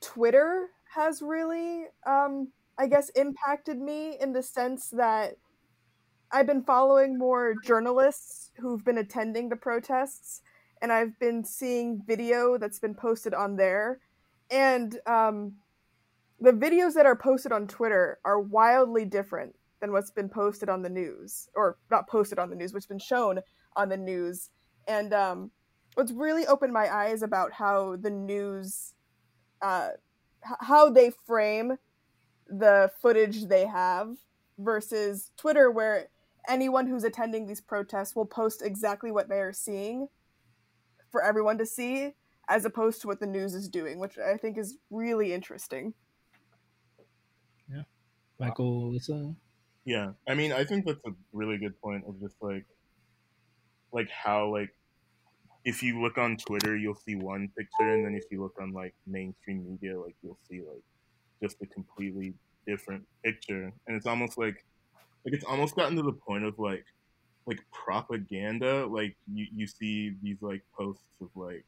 [0.00, 5.34] Twitter has really, um, I guess, impacted me in the sense that
[6.30, 10.42] I've been following more journalists who've been attending the protests,
[10.80, 14.00] and I've been seeing video that's been posted on there.
[14.50, 15.54] And um,
[16.40, 20.80] the videos that are posted on Twitter are wildly different than what's been posted on
[20.80, 23.40] the news, or not posted on the news, what's been shown
[23.76, 24.48] on the news.
[24.86, 25.50] And um,
[25.94, 28.94] what's really opened my eyes about how the news,
[29.60, 29.88] uh,
[30.40, 31.78] how they frame
[32.46, 34.16] the footage they have
[34.56, 36.06] versus Twitter, where
[36.48, 40.06] anyone who's attending these protests will post exactly what they are seeing
[41.10, 42.12] for everyone to see,
[42.48, 45.92] as opposed to what the news is doing, which I think is really interesting.
[47.68, 47.82] Yeah,
[48.38, 49.34] Michael, Lisa.
[49.84, 52.64] Yeah, I mean, I think that's a really good point of just like,
[53.92, 54.70] like how like,
[55.64, 58.72] if you look on Twitter, you'll see one picture, and then if you look on
[58.72, 60.82] like mainstream media, like you'll see like
[61.42, 62.34] just a completely
[62.66, 64.64] different picture, and it's almost like,
[65.24, 66.84] like it's almost gotten to the point of like,
[67.46, 68.86] like propaganda.
[68.86, 71.64] Like you you see these like posts of like,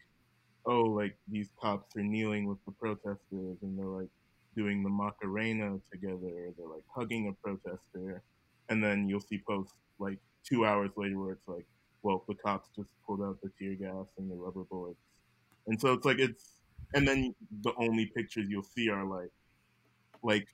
[0.67, 4.11] oh, like these cops are kneeling with the protesters, and they're like
[4.55, 8.23] doing the Macarena together, they're like hugging a protester,
[8.69, 11.67] and then you'll see posts like two hours later where it's like,
[12.03, 15.01] well, the cops just pulled out the tear gas and the rubber bullets,
[15.67, 16.57] and so it's like it's,
[16.95, 19.31] and then the only pictures you'll see are like,
[20.23, 20.49] like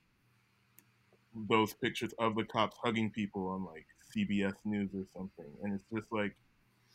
[1.49, 3.85] those pictures of the cops hugging people on like
[4.15, 6.35] CBS News or something, and it's just like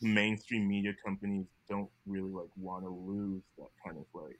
[0.01, 4.39] mainstream media companies don't really like want to lose that kind of like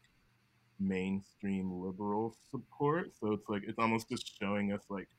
[0.79, 3.11] mainstream liberal support.
[3.19, 5.09] So it's like it's almost just showing us like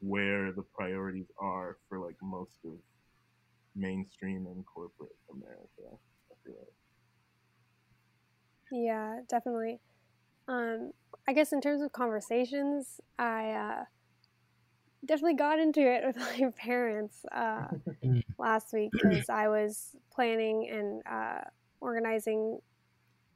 [0.00, 2.72] where the priorities are for like most of
[3.74, 5.96] mainstream and corporate America.
[8.72, 9.80] Yeah, definitely.
[10.48, 10.92] Um,
[11.28, 13.84] I guess in terms of conversations, I uh,
[15.04, 17.68] definitely got into it with my parents uh,
[18.04, 18.22] mm.
[18.38, 21.44] last week because I was planning and uh,
[21.80, 22.60] organizing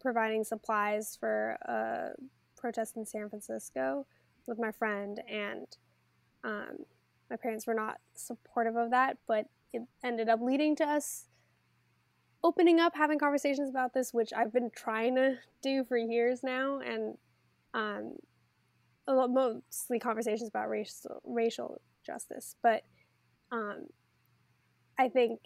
[0.07, 2.11] providing supplies for a
[2.57, 4.07] protest in San Francisco
[4.47, 5.67] with my friend, and
[6.45, 6.77] um,
[7.29, 11.25] my parents were not supportive of that, but it ended up leading to us
[12.45, 16.79] opening up, having conversations about this, which I've been trying to do for years now,
[16.79, 17.19] and
[17.75, 18.13] um,
[19.09, 22.55] a lot, mostly conversations about racial racial justice.
[22.63, 22.85] But
[23.51, 23.87] um,
[24.97, 25.41] I think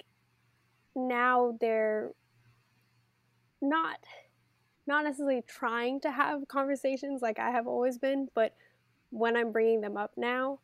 [0.94, 2.10] now they're
[3.62, 3.98] not
[4.90, 8.54] not necessarily trying to have conversations like I have always been, but
[9.10, 10.58] when I'm bringing them up now,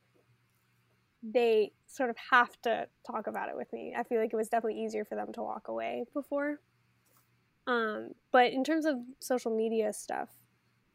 [1.22, 3.94] they sort of have to talk about it with me.
[3.96, 6.60] I feel like it was definitely easier for them to walk away before.
[7.68, 10.28] Um, but in terms of social media stuff,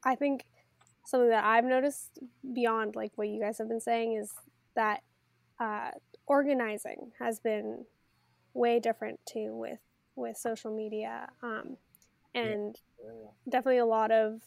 [0.04, 0.46] I think
[1.06, 2.20] something that I've noticed
[2.54, 4.34] beyond like what you guys have been saying is
[4.76, 5.02] that
[5.60, 5.92] uh,
[6.28, 7.86] organizing has been
[8.54, 9.80] way different too with
[10.16, 11.78] with social media um,
[12.34, 13.30] and yeah.
[13.50, 14.42] Definitely a lot of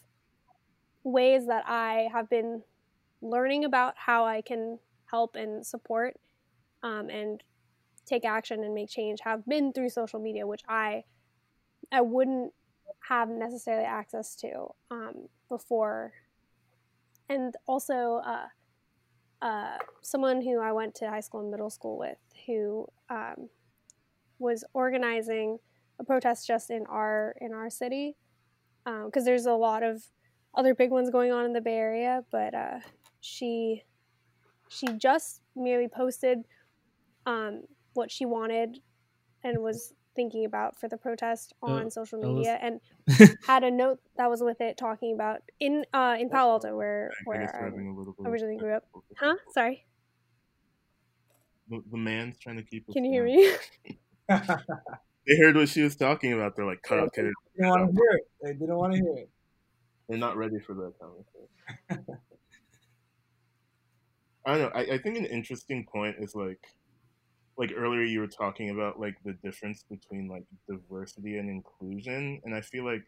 [1.03, 2.63] ways that I have been
[3.21, 6.15] learning about how I can help and support
[6.83, 7.43] um, and
[8.05, 11.03] take action and make change have been through social media, which I
[11.91, 12.53] I wouldn't
[13.09, 16.13] have necessarily access to um, before.
[17.29, 18.47] And also, uh,
[19.41, 23.49] uh, someone who I went to high school and middle school with, who um,
[24.39, 25.59] was organizing
[25.99, 28.15] a protest just in our in our city,
[28.83, 30.03] because um, there's a lot of
[30.53, 32.23] other big ones going on in the Bay Area.
[32.31, 32.79] But uh,
[33.21, 33.83] she
[34.69, 36.39] she just merely posted
[37.25, 38.79] um, what she wanted
[39.43, 42.79] and was thinking about for the protest oh, on social media was...
[43.19, 46.75] and had a note that was with it talking about in uh in Palo Alto
[46.75, 48.83] where where I originally grew up.
[49.17, 49.35] Huh?
[49.53, 49.85] Sorry.
[51.69, 52.85] The, the man's trying to keep.
[52.93, 53.51] Can you hear me?
[55.27, 56.55] they heard what she was talking about.
[56.55, 57.33] They're like, cut out, cut it.
[57.55, 58.27] They didn't want to hear it.
[58.41, 59.29] They didn't want to hear it.
[60.07, 62.17] They're not ready for that conversation.
[64.45, 64.71] I don't know.
[64.75, 66.59] I, I think an interesting point is like
[67.57, 72.53] like earlier you were talking about like the difference between like diversity and inclusion and
[72.53, 73.03] i feel like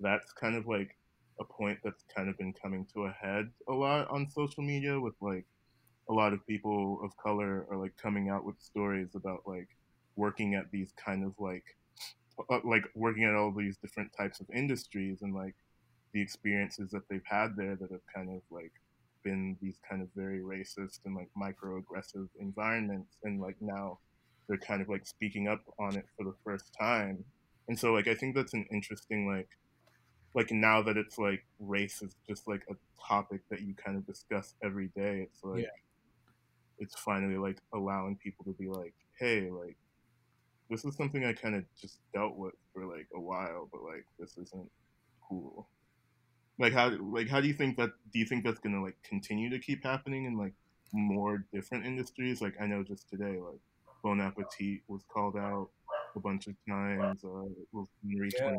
[0.00, 0.96] that's kind of like
[1.40, 4.98] a point that's kind of been coming to a head a lot on social media
[5.00, 5.46] with like
[6.08, 9.68] a lot of people of color are like coming out with stories about like
[10.16, 11.64] working at these kind of like
[12.50, 15.54] uh, like working at all these different types of industries and like
[16.12, 18.72] the experiences that they've had there that have kind of like
[19.22, 23.98] been these kind of very racist and like microaggressive environments and like now
[24.48, 27.24] they're kind of like speaking up on it for the first time
[27.68, 29.48] and so like i think that's an interesting like
[30.34, 32.74] like now that it's like race is just like a
[33.06, 35.68] topic that you kind of discuss every day it's like yeah.
[36.78, 39.76] it's finally like allowing people to be like hey like
[40.72, 44.04] this is something i kind of just dealt with for like a while but like
[44.18, 44.70] this isn't
[45.28, 45.68] cool
[46.58, 49.48] like how like how do you think that do you think that's gonna like continue
[49.50, 50.52] to keep happening in like
[50.92, 52.40] more different industries?
[52.40, 53.60] Like I know just today, like
[54.02, 55.70] Bon Appetit was called out
[56.14, 57.24] a bunch of times.
[57.24, 57.44] Uh,
[58.04, 58.54] yeah.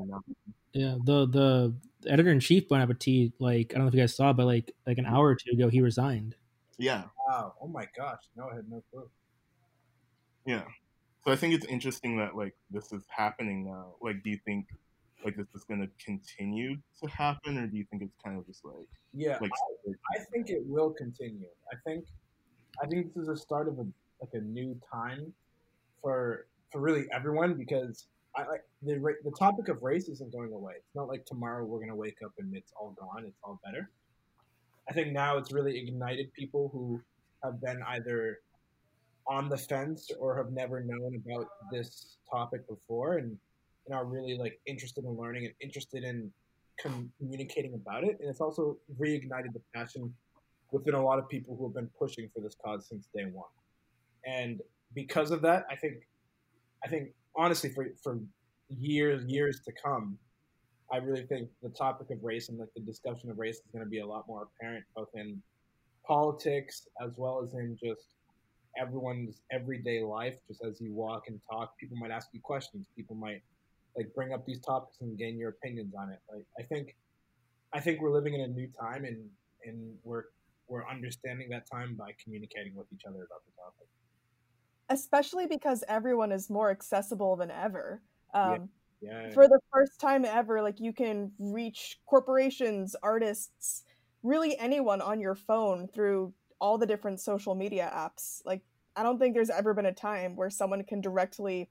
[0.73, 1.73] yeah, the the
[2.09, 4.73] editor in chief Bon Appetit, like I don't know if you guys saw, but like
[4.87, 6.35] like an hour or two ago, he resigned.
[6.77, 7.03] Yeah.
[7.27, 7.53] Wow.
[7.61, 8.23] Oh my gosh.
[8.35, 9.09] No, I had no clue.
[10.45, 10.63] Yeah.
[11.23, 13.93] So I think it's interesting that like this is happening now.
[14.01, 14.67] Like, do you think
[15.23, 18.45] like this is going to continue to happen, or do you think it's kind of
[18.45, 19.37] just like yeah?
[19.39, 21.47] Like, I, I think it will continue.
[21.71, 22.05] I think
[22.83, 23.85] I think this is the start of a
[24.19, 25.33] like a new time
[26.01, 30.73] for for really everyone because I like the the topic of race isn't going away.
[30.77, 33.23] It's not like tomorrow we're gonna wake up and it's all gone.
[33.25, 33.89] It's all better.
[34.89, 37.01] I think now it's really ignited people who
[37.43, 38.39] have been either
[39.27, 43.37] on the fence or have never known about this topic before and
[43.85, 46.31] and are really like interested in learning and interested in
[46.79, 48.17] communicating about it.
[48.19, 50.13] And it's also reignited the passion
[50.71, 53.49] within a lot of people who have been pushing for this cause since day one.
[54.25, 54.61] And
[54.95, 56.07] because of that, I think,
[56.83, 58.19] I think honestly, for for
[58.69, 60.17] years years to come,
[60.91, 63.83] I really think the topic of race and like the discussion of race is going
[63.83, 65.41] to be a lot more apparent both in
[66.05, 68.15] politics as well as in just
[68.79, 70.35] everyone's everyday life.
[70.47, 72.87] Just as you walk and talk, people might ask you questions.
[72.95, 73.41] People might
[73.95, 76.19] like bring up these topics and gain your opinions on it.
[76.31, 76.95] Like I think
[77.73, 79.29] I think we're living in a new time and
[79.65, 80.25] and we're
[80.67, 83.87] we're understanding that time by communicating with each other about the topic.
[84.89, 88.01] Especially because everyone is more accessible than ever.
[88.33, 88.57] Um, yeah.
[89.03, 89.33] Yeah.
[89.33, 93.83] For the first time ever, like you can reach corporations, artists,
[94.23, 96.33] really anyone on your phone through
[96.63, 98.41] all the different social media apps.
[98.45, 98.61] Like
[98.95, 101.69] I don't think there's ever been a time where someone can directly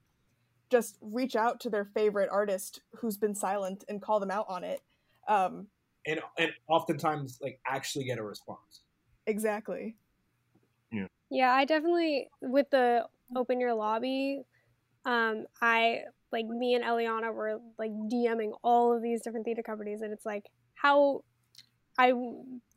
[0.69, 4.63] just reach out to their favorite artist who's been silent and call them out on
[4.63, 4.81] it.
[5.27, 5.65] Um,
[6.05, 8.83] and and oftentimes like actually get a response.
[9.25, 9.95] Exactly.
[10.91, 11.07] Yeah.
[11.31, 14.43] Yeah, I definitely with the open your lobby,
[15.05, 16.01] um, I
[16.31, 20.25] like me and Eliana were like DMing all of these different theater companies, and it's
[20.25, 21.23] like how
[21.97, 22.13] I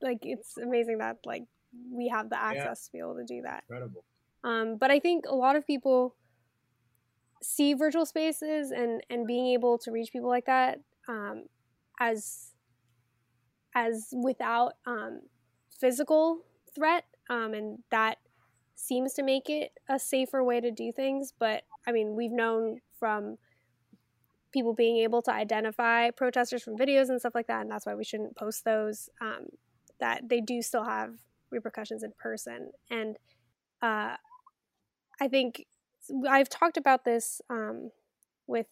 [0.00, 1.42] like it's amazing that like
[1.90, 2.72] we have the access yeah.
[2.86, 3.64] to be able to do that.
[3.68, 4.04] Incredible.
[4.44, 6.14] Um, but I think a lot of people
[7.42, 11.44] see virtual spaces and and being able to reach people like that um,
[12.00, 12.52] as
[13.74, 15.20] as without um,
[15.70, 16.40] physical
[16.74, 18.18] threat um, and that
[18.74, 22.78] seems to make it a safer way to do things but i mean we've known
[22.98, 23.38] from
[24.56, 27.94] people being able to identify protesters from videos and stuff like that, and that's why
[27.94, 29.10] we shouldn't post those.
[29.20, 29.48] Um,
[30.00, 31.14] that they do still have
[31.50, 33.16] repercussions in person, and
[33.82, 34.16] uh,
[35.20, 35.66] I think
[36.28, 37.90] I've talked about this um,
[38.46, 38.66] with,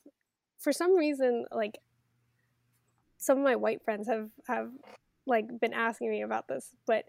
[0.59, 1.79] for some reason, like
[3.19, 4.71] some of my white friends have have
[5.27, 7.05] like been asking me about this, but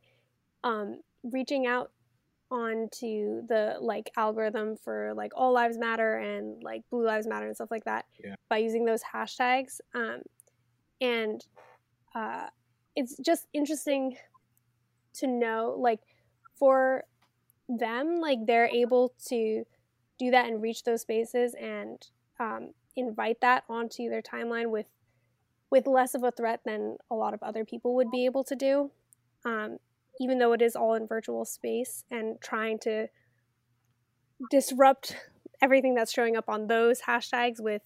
[0.63, 1.91] um, reaching out
[2.51, 7.55] onto the like algorithm for like all lives matter and like blue lives matter and
[7.55, 8.35] stuff like that Yeah.
[8.49, 10.21] by using those hashtags um,
[11.01, 11.43] and
[12.13, 12.47] uh,
[12.95, 14.15] it's just interesting
[15.15, 15.99] to know like
[16.57, 17.03] for
[17.67, 19.63] them like they're able to
[20.17, 22.07] do that and reach those spaces and
[22.39, 24.87] um, invite that onto their timeline with
[25.71, 28.55] with less of a threat than a lot of other people would be able to
[28.55, 28.91] do
[29.45, 29.77] um,
[30.19, 33.07] even though it is all in virtual space and trying to
[34.51, 35.15] disrupt
[35.61, 37.81] everything that's showing up on those hashtags with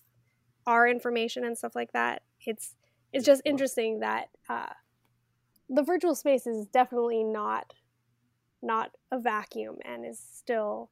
[0.68, 2.76] our information and stuff like that it's
[3.12, 4.68] it's just interesting that uh,
[5.70, 7.74] the virtual space is definitely not
[8.62, 10.90] not a vacuum and is still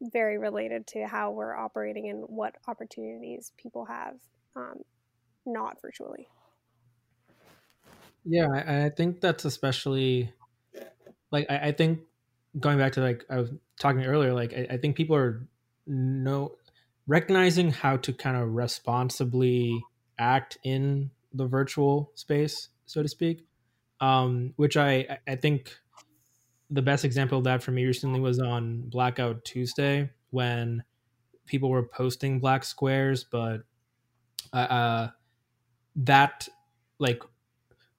[0.00, 4.14] very related to how we're operating and what opportunities people have
[4.54, 4.80] um,
[5.44, 6.28] not virtually
[8.24, 10.32] Yeah, I, I think that's especially
[11.30, 12.00] like I, I think
[12.58, 15.46] going back to like I was talking earlier, like I, I think people are
[15.86, 16.56] no
[17.06, 19.84] recognizing how to kind of responsibly
[20.18, 23.46] act in the virtual space, so to speak.
[24.00, 25.74] Um, which I I think
[26.70, 30.82] the best example of that for me recently was on Blackout Tuesday when
[31.46, 33.62] people were posting black squares, but
[34.52, 35.10] uh, uh
[35.96, 36.48] that
[36.98, 37.22] like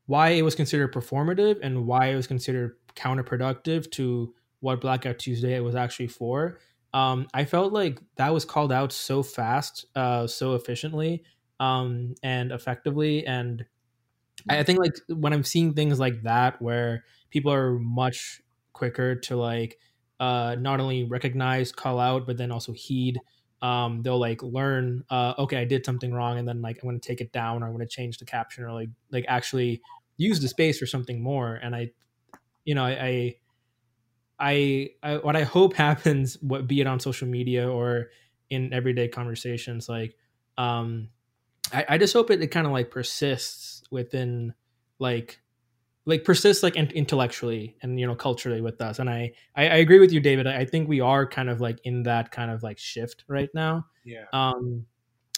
[0.06, 5.60] why it was considered performative and why it was considered counterproductive to what Blackout Tuesday
[5.60, 6.60] was actually for.
[6.94, 11.24] Um, I felt like that was called out so fast, uh, so efficiently,
[11.60, 13.26] um, and effectively.
[13.26, 13.66] And
[14.50, 18.42] I think like when I'm seeing things like that, where people are much
[18.74, 19.78] quicker to like
[20.20, 23.20] uh, not only recognize, call out, but then also heed.
[23.62, 27.00] Um, they'll like learn, uh, okay, I did something wrong, and then like I'm going
[27.00, 29.82] to take it down, or I'm going to change the caption, or like like actually
[30.18, 31.56] use the space for something more.
[31.56, 31.92] And I,
[32.66, 33.36] you know, I,
[34.40, 38.08] I, I, what I hope happens, what be it on social media or
[38.50, 40.16] in everyday conversations, like,
[40.58, 41.10] um,
[41.72, 44.54] I, I just hope it, it kind of like persists within,
[45.00, 45.40] like,
[46.06, 49.00] like persists like in- intellectually and you know culturally with us.
[49.00, 50.48] And I, I, I agree with you, David.
[50.48, 53.50] I, I think we are kind of like in that kind of like shift right
[53.54, 53.86] now.
[54.06, 54.24] Yeah.
[54.32, 54.86] Um,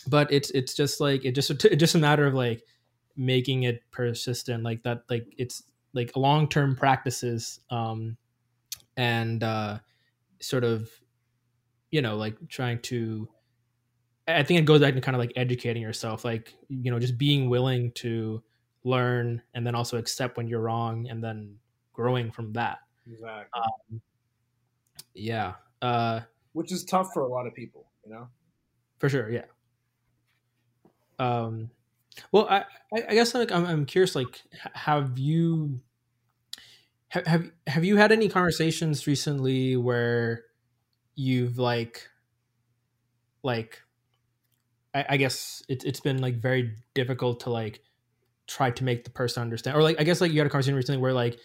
[0.07, 2.63] but it's it's just like it just it's just a matter of like
[3.15, 8.15] making it persistent like that like it's like long-term practices um
[8.95, 9.77] and uh
[10.39, 10.89] sort of
[11.91, 13.27] you know like trying to
[14.38, 17.18] i think it goes back to kind of like educating yourself like you know just
[17.18, 18.42] being willing to
[18.84, 21.56] learn and then also accept when you're wrong and then
[21.94, 22.80] growing from that
[23.12, 23.62] Exactly.
[23.62, 24.02] um
[25.13, 26.22] yeah uh
[26.54, 28.28] Which is tough for a lot of people, you know?
[29.00, 29.46] for sure yeah
[31.20, 31.70] um
[32.32, 32.60] well i
[32.94, 34.42] i I guess like i'm, I'm curious like
[34.74, 35.82] have you
[37.10, 40.46] have, have have you had any conversations recently where
[41.15, 42.08] you've like
[43.44, 43.82] like
[44.93, 47.82] i, I guess it's it's been like very difficult to like
[48.47, 50.75] try to make the person understand or like i guess like you had a conversation
[50.75, 51.39] recently where like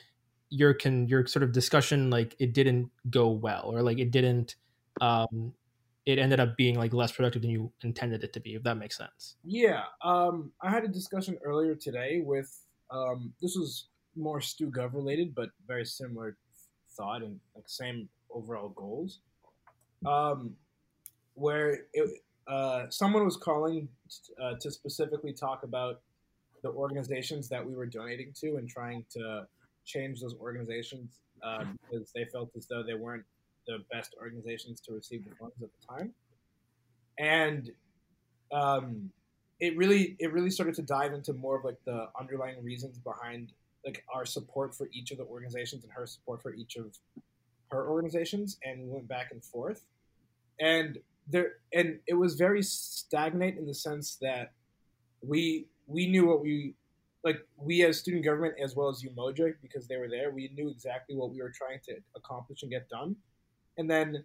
[0.51, 4.57] your can your sort of discussion like it didn't go well or like it didn't
[5.01, 5.53] um
[6.07, 8.77] it ended up being like less productive than you intended it to be if that
[8.77, 12.55] makes sense Yeah, um, I had a discussion earlier today with
[12.91, 16.37] um, this was more Stu Gov related, but very similar
[16.97, 19.21] thought and like same overall goals.
[20.07, 20.55] Um,
[21.35, 22.11] where it,
[22.47, 23.89] uh, someone was calling
[24.43, 26.01] uh, to specifically talk about
[26.63, 29.47] the organizations that we were donating to and trying to
[29.85, 33.25] change those organizations uh, because they felt as though they weren't
[33.67, 36.13] the best organizations to receive the funds at the time.
[37.19, 37.71] And
[38.53, 39.11] um,
[39.61, 43.53] it really it really started to dive into more of like the underlying reasons behind
[43.85, 46.87] like our support for each of the organizations and her support for each of
[47.71, 49.85] her organizations and we went back and forth
[50.61, 50.99] and
[51.29, 54.53] there and it was very stagnant in the sense that
[55.23, 56.75] we we knew what we
[57.25, 60.69] like we as student government as well as umoja because they were there we knew
[60.69, 63.17] exactly what we were trying to accomplish and get done.
[63.79, 64.25] And then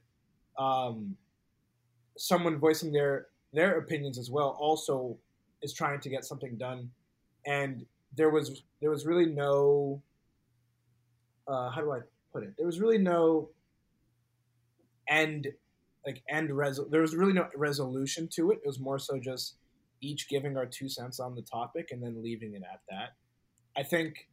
[0.57, 1.15] um,
[2.17, 5.17] someone voicing their their opinions as well also
[5.61, 6.91] is trying to get something done.
[7.45, 7.85] And
[8.15, 10.01] there was there was really no
[11.47, 11.99] uh, how do I
[12.31, 12.53] put it?
[12.57, 13.49] There was really no
[15.07, 15.47] end
[16.05, 19.55] like end resol there was really no resolution to it it was more so just
[20.01, 23.15] each giving our two cents on the topic and then leaving it at that.
[23.77, 24.27] I think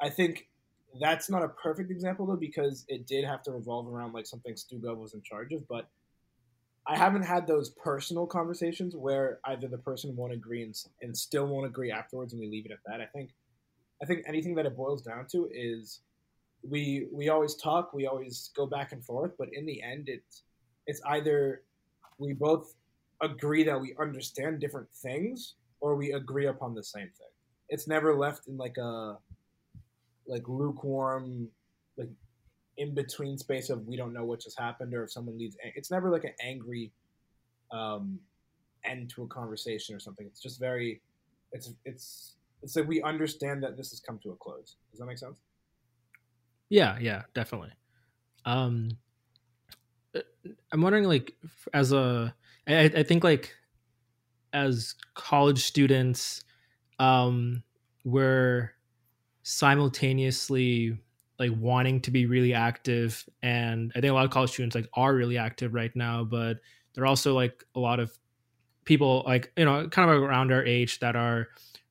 [0.00, 0.48] I think
[1.00, 4.56] that's not a perfect example though because it did have to revolve around like something
[4.56, 5.88] Stu Stugov was in charge of, but
[6.86, 11.46] I haven't had those personal conversations where either the person won't agree and, and still
[11.46, 13.00] won't agree afterwards and we leave it at that.
[13.00, 13.30] I think
[14.02, 16.00] I think anything that it boils down to is
[16.62, 20.44] we we always talk, we always go back and forth, but in the end it's
[20.88, 21.62] it's either
[22.18, 22.74] we both
[23.22, 27.32] agree that we understand different things or we agree upon the same thing.
[27.68, 29.18] It's never left in like a
[30.26, 31.48] like lukewarm
[31.96, 32.10] like
[32.76, 35.90] in between space of we don't know what just happened or if someone leaves it's
[35.90, 36.92] never like an angry
[37.70, 38.18] um
[38.84, 40.26] end to a conversation or something.
[40.26, 41.00] It's just very
[41.52, 44.76] it's it's it's like we understand that this has come to a close.
[44.90, 45.38] Does that make sense?
[46.70, 47.72] Yeah yeah definitely.
[48.44, 48.90] Um
[50.72, 51.34] i'm wondering like
[51.72, 52.34] as a
[52.66, 53.54] I, I think like
[54.52, 56.44] as college students
[56.98, 57.62] um
[58.04, 58.72] we're
[59.42, 60.98] simultaneously
[61.38, 64.88] like wanting to be really active and i think a lot of college students like
[64.94, 66.58] are really active right now but
[66.94, 68.18] there are also like a lot of
[68.84, 71.48] people like you know kind of around our age that are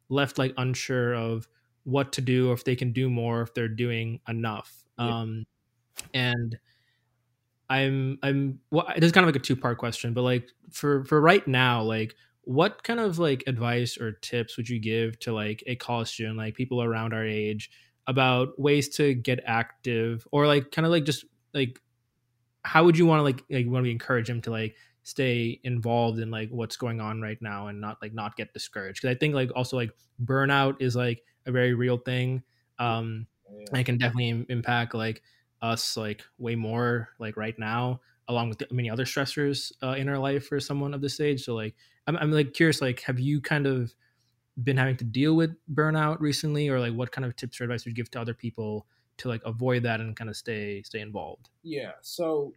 [0.09, 1.47] left like unsure of
[1.83, 5.19] what to do or if they can do more if they're doing enough yeah.
[5.19, 5.45] um
[6.13, 6.57] and
[7.69, 11.03] i'm i'm well this is kind of like a two part question but like for
[11.05, 15.33] for right now like what kind of like advice or tips would you give to
[15.33, 17.69] like a college student like people around our age
[18.07, 21.81] about ways to get active or like kind of like just like
[22.63, 26.19] how would you want to like like want to encourage them to like stay involved
[26.19, 29.17] in like what's going on right now and not like not get discouraged because i
[29.17, 29.91] think like also like
[30.23, 32.41] burnout is like a very real thing
[32.79, 33.27] um
[33.73, 33.79] yeah.
[33.79, 35.21] it can definitely impact like
[35.61, 37.99] us like way more like right now
[38.29, 41.43] along with many other stressors uh, in our life for someone of this age.
[41.43, 41.75] So like
[42.07, 43.93] I'm, I'm like curious like have you kind of
[44.63, 46.67] been having to deal with burnout recently?
[46.69, 48.85] Or like what kind of tips or advice would you give to other people
[49.17, 51.49] to like avoid that and kind of stay stay involved?
[51.63, 52.53] Yeah so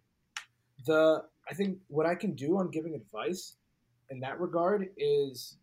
[0.87, 3.55] the i think what i can do on giving advice
[4.11, 5.57] in that regard is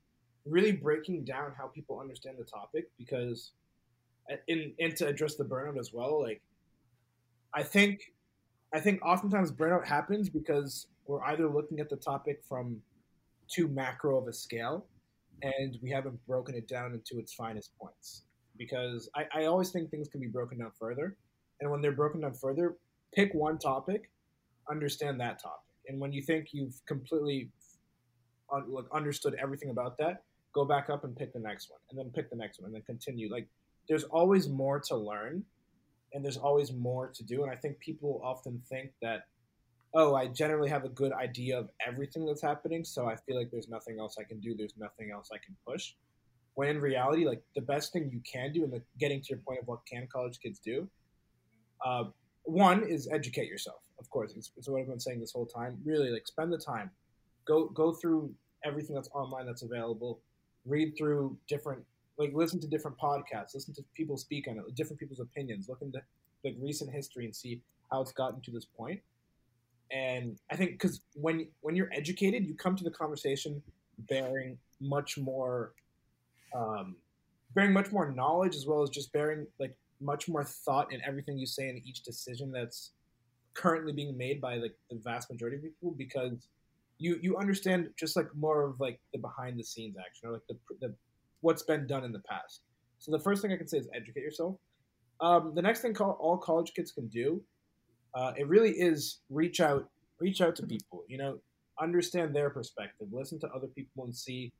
[0.45, 3.51] really breaking down how people understand the topic because
[4.47, 6.41] in and to address the burnout as well like
[7.53, 8.13] i think
[8.73, 12.81] i think oftentimes burnout happens because we're either looking at the topic from
[13.47, 14.85] too macro of a scale
[15.41, 18.23] and we haven't broken it down into its finest points.
[18.57, 21.15] Because I, I always think things can be broken down further.
[21.61, 22.77] And when they're broken down further,
[23.13, 24.09] pick one topic,
[24.69, 25.61] understand that topic.
[25.87, 27.49] And when you think you've completely
[28.67, 30.23] like understood everything about that,
[30.53, 32.75] go back up and pick the next one, and then pick the next one, and
[32.75, 33.31] then continue.
[33.31, 33.47] Like
[33.87, 35.43] there's always more to learn,
[36.17, 37.43] and there's always more to do.
[37.43, 39.27] And I think people often think that
[39.93, 43.49] oh, I generally have a good idea of everything that's happening, so I feel like
[43.51, 44.55] there's nothing else I can do.
[44.55, 45.93] There's nothing else I can push.
[46.55, 49.59] When in reality, like the best thing you can do, and getting to your point
[49.61, 50.89] of what can college kids do,
[51.85, 52.05] uh,
[52.43, 53.81] one is educate yourself.
[53.99, 55.77] Of course, it's, it's what I've been saying this whole time.
[55.85, 56.89] Really, like spend the time,
[57.45, 58.33] go go through
[58.65, 60.19] everything that's online that's available,
[60.65, 61.83] read through different,
[62.17, 65.81] like listen to different podcasts, listen to people speak on it, different people's opinions, look
[65.81, 66.01] into
[66.43, 67.61] like recent history and see
[67.91, 68.99] how it's gotten to this point.
[69.91, 73.61] and I think because when when you're educated, you come to the conversation
[74.09, 75.73] bearing much more,
[76.55, 76.95] um,
[77.55, 81.37] bearing much more knowledge as well as just bearing like much more thought in everything
[81.37, 82.91] you say in each decision that's
[83.53, 86.47] currently being made by like the vast majority of people because
[86.99, 90.47] you you understand just like more of like the behind the scenes action or like
[90.47, 90.93] the, the
[91.47, 92.61] what's been done in the past.
[92.99, 94.55] So the first thing I can say is educate yourself.
[95.21, 97.41] Um, the next thing all college kids can do
[98.17, 99.87] uh, it really is reach out
[100.19, 101.37] reach out to people you know
[101.79, 104.51] understand their perspective listen to other people and see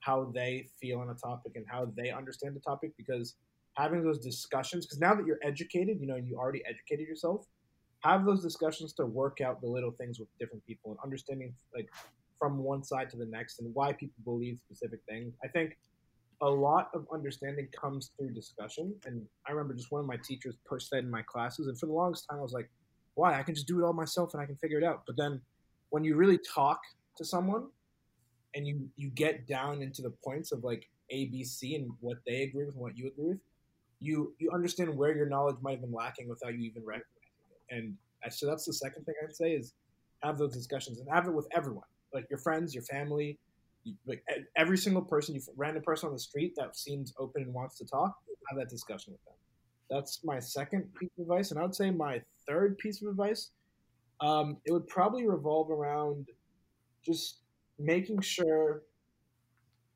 [0.00, 3.34] how they feel on a topic and how they understand the topic because
[3.74, 7.46] having those discussions because now that you're educated you know you already educated yourself
[8.00, 11.88] have those discussions to work out the little things with different people and understanding like
[12.38, 15.78] from one side to the next and why people believe specific things i think
[16.42, 20.56] a lot of understanding comes through discussion and i remember just one of my teachers
[20.68, 22.68] pushed that in my classes and for the longest time i was like
[23.16, 23.38] why?
[23.38, 25.02] I can just do it all myself and I can figure it out.
[25.06, 25.40] But then
[25.90, 26.78] when you really talk
[27.16, 27.66] to someone
[28.54, 32.18] and you you get down into the points of like A, B, C and what
[32.26, 33.40] they agree with and what you agree with,
[34.00, 37.06] you you understand where your knowledge might have been lacking without you even recognizing
[37.50, 37.76] it.
[37.76, 39.72] And so that's the second thing I'd say is
[40.22, 43.38] have those discussions and have it with everyone, like your friends, your family,
[44.06, 44.22] like
[44.56, 47.86] every single person, you random person on the street that seems open and wants to
[47.86, 48.14] talk,
[48.48, 49.34] have that discussion with them.
[49.90, 53.50] That's my second piece of advice, and I would say my third piece of advice,
[54.20, 56.26] um, it would probably revolve around
[57.04, 57.40] just
[57.78, 58.82] making sure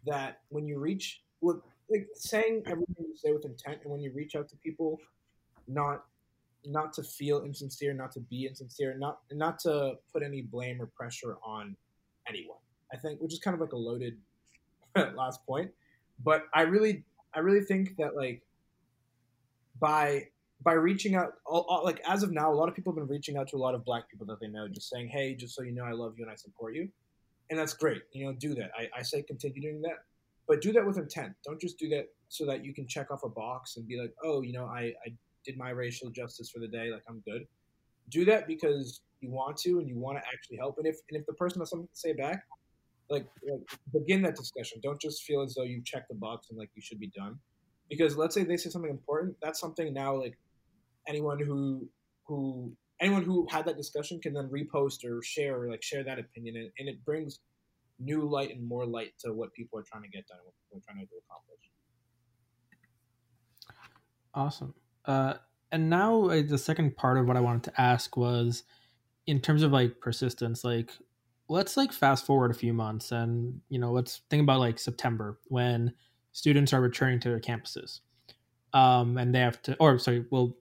[0.06, 4.36] that when you reach, like saying everything you say with intent, and when you reach
[4.36, 4.98] out to people,
[5.66, 6.04] not
[6.66, 10.86] not to feel insincere, not to be insincere, not not to put any blame or
[10.86, 11.76] pressure on
[12.28, 12.58] anyone.
[12.92, 14.18] I think, which is kind of like a loaded
[15.14, 15.70] last point,
[16.24, 18.42] but I really, I really think that like
[19.80, 20.28] by
[20.62, 23.08] by reaching out, all, all, like as of now, a lot of people have been
[23.08, 25.54] reaching out to a lot of Black people that they know, just saying, "Hey, just
[25.54, 26.88] so you know, I love you and I support you,"
[27.48, 28.02] and that's great.
[28.12, 28.70] You know, do that.
[28.78, 30.04] I, I say continue doing that,
[30.46, 31.32] but do that with intent.
[31.44, 34.14] Don't just do that so that you can check off a box and be like,
[34.22, 35.12] "Oh, you know, I, I
[35.44, 36.90] did my racial justice for the day.
[36.90, 37.46] Like I'm good."
[38.10, 40.78] Do that because you want to and you want to actually help.
[40.78, 42.44] And if and if the person has something to say back,
[43.10, 43.60] like, like
[43.92, 44.80] begin that discussion.
[44.82, 47.38] Don't just feel as though you've checked the box and like you should be done.
[47.88, 50.38] Because let's say they say something important, that's something now like
[51.08, 51.88] anyone who
[52.26, 56.18] who anyone who had that discussion can then repost or share or like share that
[56.18, 57.40] opinion and, and it brings
[57.98, 60.78] new light and more light to what people are trying to get done what people
[60.78, 61.60] are trying to accomplish
[64.34, 64.74] awesome
[65.06, 65.34] uh,
[65.72, 68.62] and now uh, the second part of what i wanted to ask was
[69.26, 70.92] in terms of like persistence like
[71.50, 75.38] let's like fast forward a few months and you know let's think about like september
[75.48, 75.92] when
[76.32, 78.00] students are returning to their campuses.
[78.72, 80.56] Um, and they have to or sorry well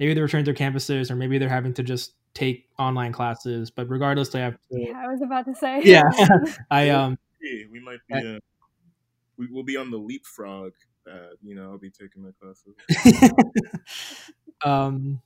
[0.00, 3.70] maybe they're returning to their campuses or maybe they're having to just take online classes
[3.70, 5.80] but regardless they have to yeah i was about to say.
[5.84, 6.10] Yeah.
[6.72, 7.16] I um
[7.70, 8.40] we might be uh,
[9.36, 10.72] we will be on the leapfrog
[11.08, 12.74] uh, you know i'll be taking my classes.
[14.64, 15.20] Um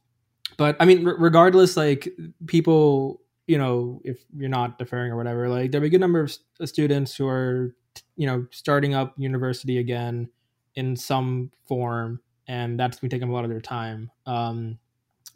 [0.56, 2.08] but i mean regardless like
[2.46, 6.20] people you know if you're not deferring or whatever like there'll be a good number
[6.20, 7.74] of students who are
[8.16, 10.28] you know starting up university again
[10.74, 14.10] in some form and that's been taking a lot of their time.
[14.24, 14.78] Um,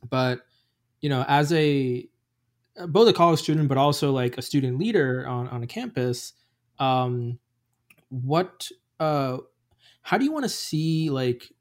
[0.09, 0.41] but
[1.01, 2.09] you know, as a
[2.89, 6.35] both a college student, but also like a student leader on on a campus,
[6.79, 7.39] um,
[8.09, 9.39] what uh,
[10.03, 11.53] how do you want to see like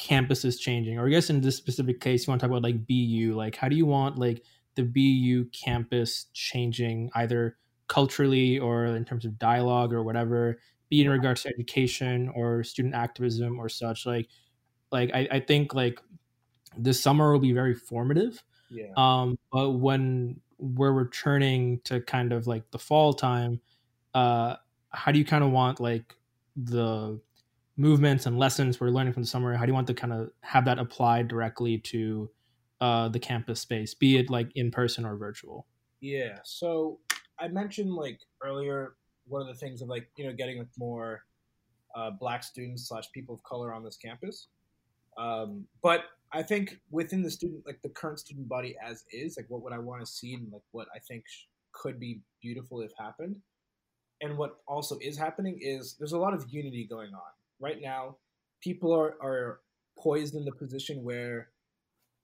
[0.00, 0.98] campuses changing?
[0.98, 3.34] Or I guess in this specific case, you want to talk about like BU.
[3.36, 4.42] Like, how do you want like
[4.74, 7.56] the BU campus changing either
[7.88, 10.58] culturally or in terms of dialogue or whatever,
[10.88, 14.06] be in regards to education or student activism or such?
[14.06, 14.28] Like,
[14.90, 16.00] like I, I think like
[16.76, 18.42] this summer will be very formative.
[18.70, 18.92] Yeah.
[18.96, 23.60] Um, but when we're returning to kind of like the fall time,
[24.14, 24.56] uh,
[24.90, 26.16] how do you kind of want like
[26.56, 27.20] the
[27.76, 29.54] movements and lessons we're learning from the summer?
[29.54, 32.30] How do you want to kind of have that applied directly to
[32.82, 35.68] uh, the campus space, be it like in person or virtual?
[36.00, 36.38] Yeah.
[36.42, 36.98] So
[37.38, 38.94] I mentioned like earlier
[39.28, 41.22] one of the things of like you know getting more
[41.94, 44.48] uh, black students slash people of color on this campus.
[45.16, 49.46] Um, but I think within the student, like the current student body as is, like
[49.48, 51.22] what would I want to see and like what I think
[51.70, 53.36] could be beautiful if happened.
[54.20, 58.16] And what also is happening is there's a lot of unity going on right now.
[58.60, 59.60] People are are
[59.96, 61.50] poised in the position where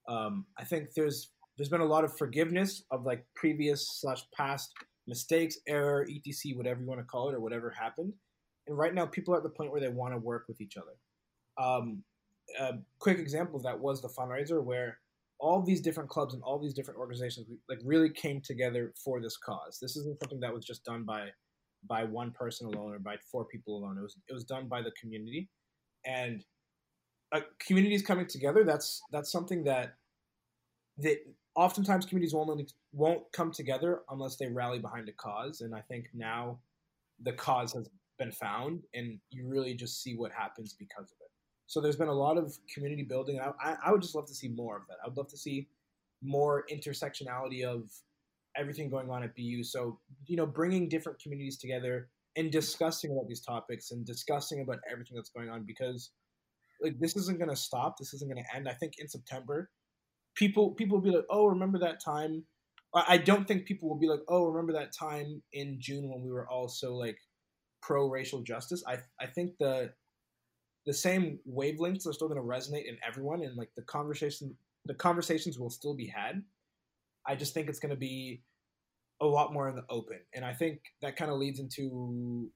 [0.09, 4.73] um, I think there's there's been a lot of forgiveness of like previous slash past
[5.07, 8.13] mistakes, error, etc., whatever you want to call it, or whatever happened.
[8.67, 10.77] And right now, people are at the point where they want to work with each
[10.77, 10.97] other.
[11.59, 12.05] Um,
[12.61, 14.99] a quick example of that was the fundraiser where
[15.41, 19.37] all these different clubs and all these different organizations like really came together for this
[19.37, 19.79] cause.
[19.81, 21.29] This isn't something that was just done by
[21.89, 23.97] by one person alone or by four people alone.
[23.99, 25.49] It was it was done by the community,
[26.07, 26.45] and
[27.33, 28.65] uh, communities coming together.
[28.65, 29.95] That's that's something that
[30.99, 31.19] that
[31.55, 35.61] oftentimes communities won't won't come together unless they rally behind a cause.
[35.61, 36.59] And I think now
[37.23, 41.31] the cause has been found, and you really just see what happens because of it.
[41.67, 43.39] So there's been a lot of community building.
[43.41, 44.97] I, I would just love to see more of that.
[45.05, 45.69] I would love to see
[46.23, 47.91] more intersectionality of
[48.57, 49.63] everything going on at BU.
[49.65, 54.79] So, you know, bringing different communities together and discussing about these topics and discussing about
[54.91, 56.11] everything that's going on because
[56.81, 57.97] like this isn't to stop.
[57.99, 58.69] This isn't to end.
[58.69, 59.71] I think in September,
[60.35, 62.45] people people will be like, "Oh, remember that time?"
[62.95, 66.31] I don't think people will be like, "Oh, remember that time in June when we
[66.31, 67.19] were all so like
[67.83, 69.93] pro racial justice." I I think the
[70.87, 74.57] the same wavelengths are still going to resonate in everyone, and like the conversation,
[74.87, 76.43] the conversations will still be had.
[77.27, 78.43] I just think it's going to be
[79.21, 82.51] a lot more in the open, and I think that kind of leads into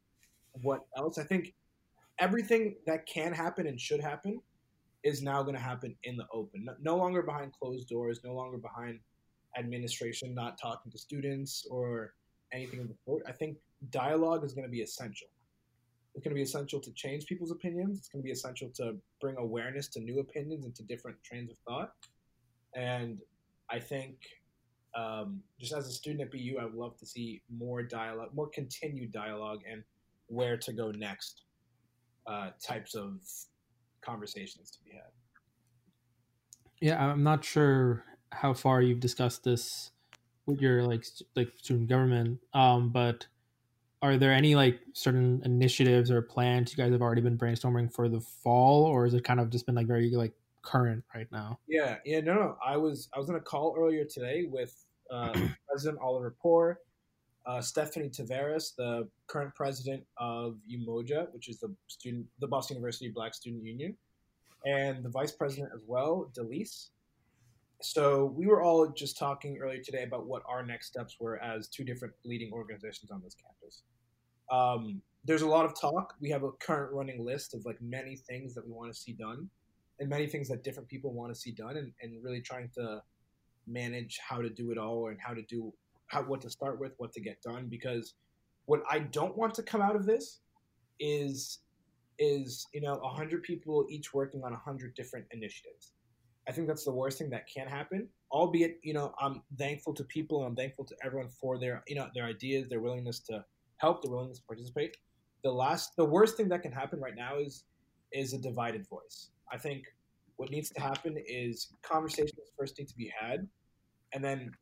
[0.52, 1.18] what else.
[1.18, 1.54] I think
[2.22, 4.40] everything that can happen and should happen
[5.02, 8.32] is now going to happen in the open, no, no longer behind closed doors, no
[8.32, 9.00] longer behind
[9.58, 12.14] administration not talking to students or
[12.52, 13.22] anything of the sort.
[13.26, 13.56] I think
[13.90, 15.26] dialogue is going to be essential.
[16.14, 17.98] It's going to be essential to change people's opinions.
[17.98, 21.50] It's going to be essential to bring awareness to new opinions and to different trains
[21.50, 21.92] of thought.
[22.76, 23.18] And
[23.68, 24.14] I think
[24.94, 28.48] um, just as a student at BU, I would love to see more dialogue, more
[28.48, 29.82] continued dialogue, and
[30.28, 31.42] where to go next
[32.26, 33.20] uh, types of
[34.00, 35.10] conversations to be had.
[36.80, 39.90] Yeah, I'm not sure how far you've discussed this
[40.46, 41.04] with your like
[41.36, 43.26] like student government, um, but
[44.02, 48.08] are there any like certain initiatives or plans you guys have already been brainstorming for
[48.08, 51.58] the fall, or is it kind of just been like very like current right now?
[51.68, 52.56] Yeah, yeah, no, no.
[52.64, 54.74] I was I was on a call earlier today with
[55.10, 55.32] uh,
[55.68, 56.80] President Oliver Poor,
[57.47, 63.09] uh, Stephanie Taveras, the current president of Umoja, which is the student, the Boston University
[63.09, 63.97] Black Student Union,
[64.64, 66.90] and the vice president as well, Delise.
[67.80, 71.66] So we were all just talking earlier today about what our next steps were as
[71.66, 73.82] two different leading organizations on this campus.
[74.53, 76.14] Um, there's a lot of talk.
[76.20, 79.12] We have a current running list of like many things that we want to see
[79.14, 79.49] done,
[79.99, 83.03] and many things that different people want to see done, and, and really trying to
[83.66, 85.72] manage how to do it all and how to do
[86.12, 87.68] how what to start with, what to get done.
[87.68, 88.14] Because
[88.66, 90.40] what I don't want to come out of this
[91.00, 91.60] is
[92.18, 95.92] is you know a hundred people each working on a hundred different initiatives.
[96.48, 98.08] I think that's the worst thing that can happen.
[98.30, 101.96] Albeit, you know, I'm thankful to people and I'm thankful to everyone for their you
[101.96, 103.44] know their ideas, their willingness to
[103.78, 104.96] help, their willingness to participate.
[105.44, 107.64] The last, the worst thing that can happen right now is
[108.12, 109.30] is a divided voice.
[109.50, 109.84] I think
[110.36, 113.48] what needs to happen is conversations first need to be had,
[114.12, 114.52] and then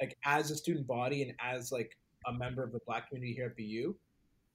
[0.00, 3.46] like as a student body and as like a member of the black community here
[3.46, 3.94] at BU,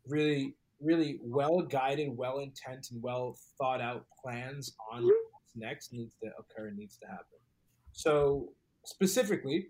[0.07, 6.15] really, really well guided, well intent, and well thought out plans on what's next needs
[6.23, 7.39] to occur and needs to happen.
[7.91, 8.49] So
[8.85, 9.67] specifically,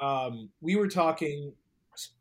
[0.00, 1.52] um, we were talking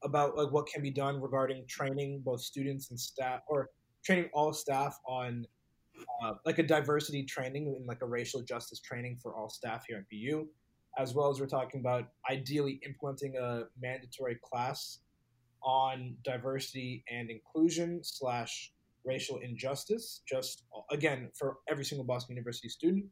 [0.03, 3.69] about like what can be done regarding training both students and staff or
[4.03, 5.45] training all staff on
[6.23, 9.97] uh, like a diversity training and like a racial justice training for all staff here
[9.97, 10.47] at BU
[10.97, 14.99] as well as we're talking about ideally implementing a mandatory class
[15.63, 18.73] on diversity and inclusion slash
[19.05, 23.05] racial injustice just again for every single boston university student.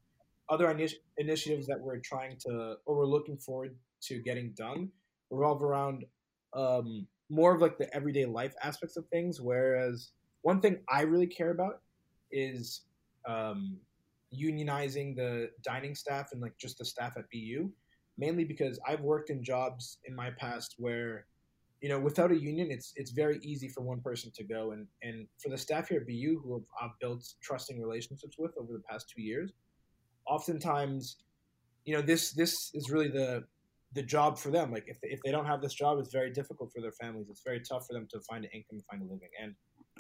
[0.49, 4.89] Other initi- initiatives that we're trying to or we're looking forward to getting done
[5.29, 6.05] revolve around
[6.53, 10.11] um, more of like the everyday life aspects of things whereas
[10.41, 11.81] one thing i really care about
[12.31, 12.81] is
[13.27, 13.77] um,
[14.33, 17.69] unionizing the dining staff and like just the staff at BU,
[18.17, 21.25] mainly because I've worked in jobs in my past where,
[21.81, 24.85] you know, without a union, it's it's very easy for one person to go, and
[25.01, 28.73] and for the staff here at BU who have I've built trusting relationships with over
[28.73, 29.53] the past two years,
[30.27, 31.17] oftentimes,
[31.85, 33.45] you know, this this is really the
[33.93, 34.71] the job for them.
[34.71, 37.27] Like if they, if they don't have this job, it's very difficult for their families.
[37.29, 39.55] It's very tough for them to find an income find a living, and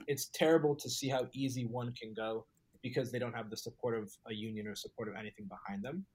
[0.07, 2.45] it's terrible to see how easy one can go
[2.81, 6.05] because they don't have the support of a union or support of anything behind them.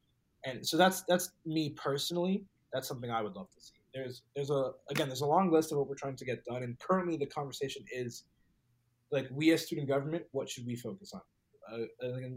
[0.45, 2.45] And so that's that's me personally.
[2.73, 3.75] That's something I would love to see.
[3.95, 6.63] There's there's a again there's a long list of what we're trying to get done,
[6.63, 8.25] and currently the conversation is
[9.11, 11.21] like we as student government, what should we focus on?
[11.73, 11.87] Uh,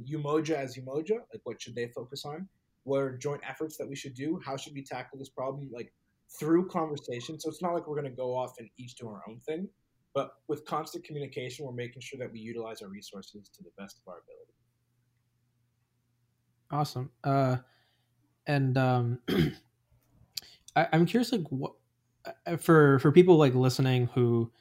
[0.10, 2.48] Umoja as Umoja, like what should they focus on?
[2.84, 4.40] What are joint efforts that we should do?
[4.46, 5.70] How should we tackle this problem?
[5.74, 5.92] Like
[6.40, 7.40] through conversation.
[7.40, 9.68] So it's not like we're going to go off and each do our own thing.
[10.18, 14.00] But with constant communication, we're making sure that we utilize our resources to the best
[14.00, 14.52] of our ability.
[16.72, 17.12] Awesome.
[17.24, 17.58] Uh,
[18.48, 19.20] and um,
[20.76, 21.74] I, am curious, like, what
[22.48, 24.52] uh, for for people like listening who,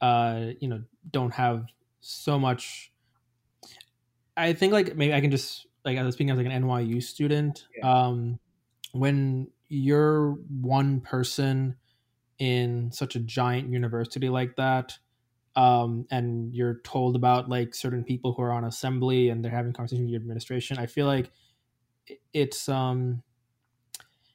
[0.00, 1.66] uh, you know, don't have
[2.00, 2.90] so much.
[4.38, 7.02] I think like maybe I can just like I was speaking as like an NYU
[7.02, 7.66] student.
[7.76, 8.06] Yeah.
[8.06, 8.38] Um,
[8.92, 11.76] when you're one person
[12.38, 14.98] in such a giant university like that
[15.54, 19.72] um, and you're told about like certain people who are on assembly and they're having
[19.72, 21.30] conversations with your administration i feel like
[22.32, 23.22] it's um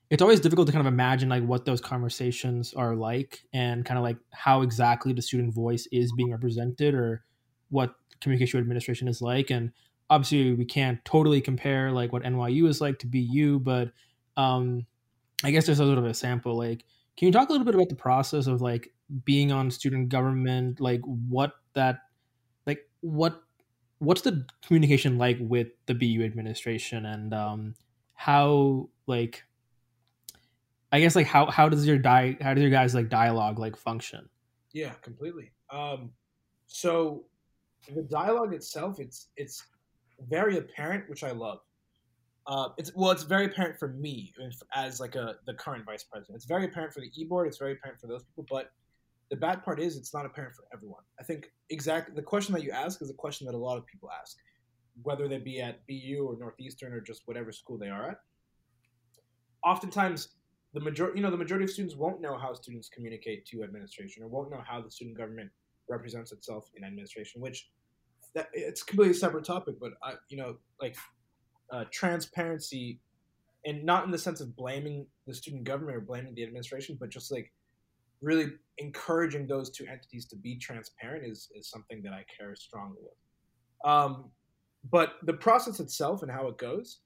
[0.10, 3.98] it's always difficult to kind of imagine like what those conversations are like and kind
[3.98, 7.26] of like how exactly the student voice is being represented or
[7.70, 9.50] what communication administration is like.
[9.50, 9.74] And
[10.10, 13.92] obviously we can't totally compare like what nyu is like to bu but
[14.38, 14.86] um
[15.44, 16.86] i guess there's a sort of a sample like
[17.18, 18.94] can you talk a little bit about the process of like
[19.26, 22.02] being on student government, like what that,
[22.66, 23.42] like what,
[23.98, 27.74] what's the communication like with the BU administration and um,
[28.14, 29.44] how like,
[30.92, 33.76] I guess like how how does your di how does your guys like dialogue like
[33.76, 34.30] function?
[34.72, 35.52] Yeah, completely.
[35.70, 36.12] Um,
[36.68, 37.26] so
[37.94, 39.64] the dialogue itself, it's it's
[40.30, 41.60] very apparent, which I love.
[42.48, 44.34] Uh, it's well, it's very apparent for me
[44.74, 46.36] as like a the current vice president.
[46.36, 47.48] It's very apparent for the e board.
[47.48, 48.46] It's very apparent for those people.
[48.50, 48.72] But
[49.30, 51.04] the bad part is, it's not apparent for everyone.
[51.20, 53.86] I think exactly the question that you ask is a question that a lot of
[53.86, 54.38] people ask,
[55.04, 58.20] whether they be at BU or Northeastern or just whatever school they are at.
[59.66, 60.30] Oftentimes,
[60.74, 64.24] the majority, you know, the majority of students won't know how students communicate to administration
[64.24, 65.50] or won't know how the student government
[65.90, 67.70] represents itself in administration, which
[68.36, 70.96] that it's completely separate topic, but I, you know, like
[71.72, 73.00] uh, transparency,
[73.66, 77.10] and not in the sense of blaming the student government or blaming the administration, but
[77.10, 77.52] just like
[78.22, 78.48] really
[78.78, 83.90] encouraging those two entities to be transparent is is something that I care strongly with.
[83.92, 84.32] Um,
[84.90, 87.00] but the process itself and how it goes,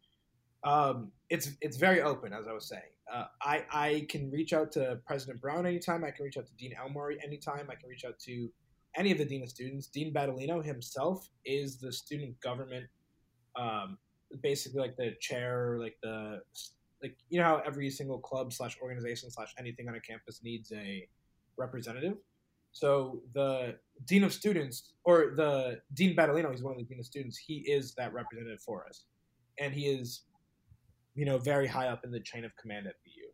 [0.63, 2.81] um, it's it's very open, as I was saying.
[3.11, 6.03] Uh, I I can reach out to President Brown anytime.
[6.03, 7.67] I can reach out to Dean Elmore anytime.
[7.69, 8.49] I can reach out to
[8.95, 9.87] any of the dean of students.
[9.87, 12.85] Dean Battaglino himself is the student government,
[13.55, 13.97] um,
[14.41, 16.41] basically like the chair, like the
[17.01, 20.71] like you know how every single club slash organization slash anything on a campus needs
[20.71, 21.07] a
[21.57, 22.17] representative.
[22.73, 23.75] So the
[24.05, 27.37] dean of students or the dean Battaglino, he's one of the dean of students.
[27.37, 29.05] He is that representative for us,
[29.59, 30.23] and he is,
[31.15, 33.27] you know, very high up in the chain of command at BU,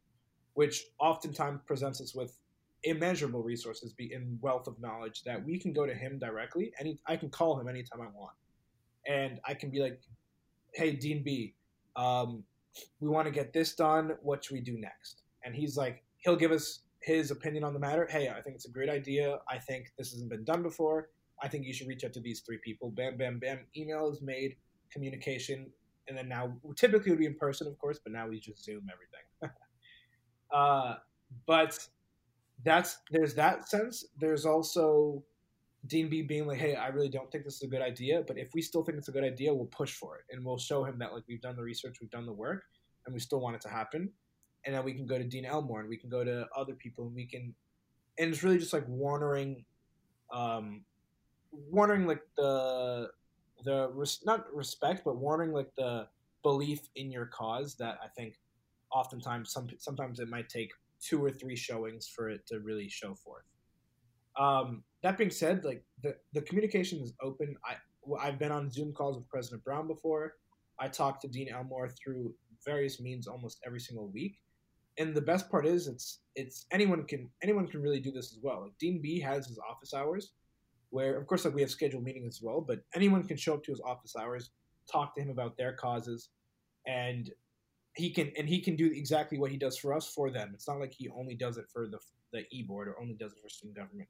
[0.53, 2.37] which oftentimes presents us with
[2.83, 6.97] immeasurable resources be in wealth of knowledge that we can go to him directly and
[7.07, 8.35] I can call him anytime I want.
[9.07, 9.99] And I can be like,
[10.77, 11.55] hey, Dean B,
[11.95, 12.43] um,
[12.99, 14.11] we want to get this done.
[14.21, 15.23] What should we do next?
[15.43, 18.07] And he's like, he'll give us his opinion on the matter.
[18.09, 19.39] Hey, I think it's a great idea.
[19.49, 21.09] I think this hasn't been done before.
[21.41, 22.91] I think you should reach out to these three people.
[22.91, 23.65] Bam, bam, bam.
[23.75, 24.55] Email is made,
[24.91, 25.67] communication,
[26.07, 28.87] and then now typically would be in person, of course, but now we just Zoom
[28.91, 29.57] everything.
[30.53, 30.95] uh,
[31.47, 31.77] but
[32.63, 34.05] that's there's that sense.
[34.19, 35.23] There's also
[35.85, 38.37] Dean B being like, "Hey, I really don't think this is a good idea, but
[38.37, 40.83] if we still think it's a good idea, we'll push for it and we'll show
[40.83, 42.63] him that like we've done the research, we've done the work,
[43.05, 44.11] and we still want it to happen."
[44.65, 47.05] And then we can go to Dean Elmore and we can go to other people
[47.05, 47.53] and we can,
[48.17, 49.63] and it's really just like warning,
[50.33, 50.83] um,
[51.51, 53.09] warning like the
[53.63, 56.07] the res- not respect, but warning like the
[56.43, 58.35] belief in your cause that I think
[58.91, 60.71] oftentimes some sometimes it might take
[61.01, 63.43] two or three showings for it to really show forth.
[64.37, 67.55] Um, that being said, like the, the communication is open.
[67.65, 67.75] I
[68.21, 70.35] I've been on Zoom calls with President Brown before.
[70.79, 72.33] I talked to Dean Elmore through
[72.65, 74.39] various means almost every single week.
[74.97, 78.39] And the best part is it's it's anyone can anyone can really do this as
[78.41, 78.61] well.
[78.63, 80.31] Like Dean B has his office hours
[80.89, 83.63] where of course like we have scheduled meetings as well, but anyone can show up
[83.63, 84.51] to his office hours,
[84.91, 86.29] talk to him about their causes,
[86.85, 87.31] and
[87.95, 90.51] he can and he can do exactly what he does for us for them.
[90.53, 91.99] It's not like he only does it for the
[92.31, 94.09] the e board or only does it for student government.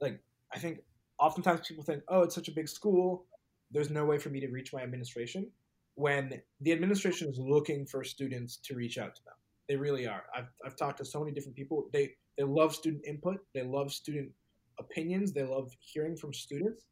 [0.00, 0.20] Like
[0.52, 0.80] I think
[1.18, 3.26] oftentimes people think, oh, it's such a big school,
[3.70, 5.50] there's no way for me to reach my administration.
[5.96, 9.34] When the administration is looking for students to reach out to them,
[9.68, 10.24] they really are.
[10.36, 11.88] I've I've talked to so many different people.
[11.92, 13.38] They they love student input.
[13.54, 14.30] They love student
[14.78, 15.32] opinions.
[15.32, 16.86] They love hearing from students.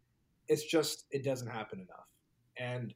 [0.48, 2.06] It's just it doesn't happen enough,
[2.58, 2.94] and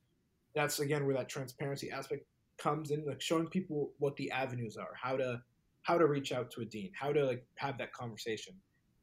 [0.55, 2.25] that's again where that transparency aspect
[2.59, 5.41] comes in like showing people what the avenues are how to
[5.83, 8.55] how to reach out to a dean how to like have that conversation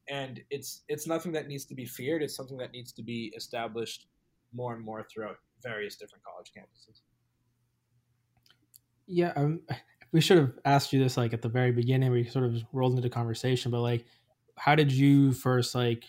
[0.10, 3.32] and it's it's nothing that needs to be feared it's something that needs to be
[3.36, 4.08] established
[4.54, 7.01] more and more throughout various different college campuses
[9.08, 9.62] yeah um,
[10.12, 12.95] we should have asked you this like at the very beginning we sort of rolled
[12.95, 14.06] into conversation but like
[14.56, 16.04] how did you first like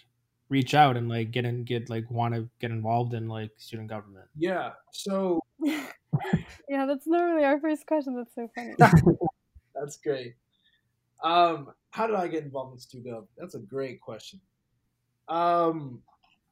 [0.48, 3.88] reach out and like get in get like want to get involved in like student
[3.88, 5.40] government yeah so
[6.68, 8.16] yeah, that's not really our first question.
[8.16, 8.74] That's so funny.
[9.74, 10.34] that's great.
[11.22, 13.28] Um, how did I get involved in StuGov?
[13.38, 14.40] That's a great question.
[15.28, 16.02] Um,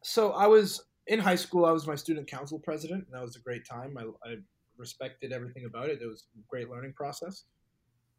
[0.04, 1.64] so I was in high school.
[1.64, 3.98] I was my student council president, and that was a great time.
[3.98, 4.36] I, I
[4.78, 5.98] respected everything about it.
[6.00, 7.42] It was a great learning process.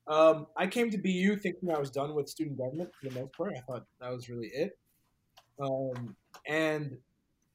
[0.08, 3.32] Um, I came to BU thinking I was done with student government for the most
[3.32, 3.54] part.
[3.56, 4.78] I thought that was really it.
[5.62, 6.98] Um, and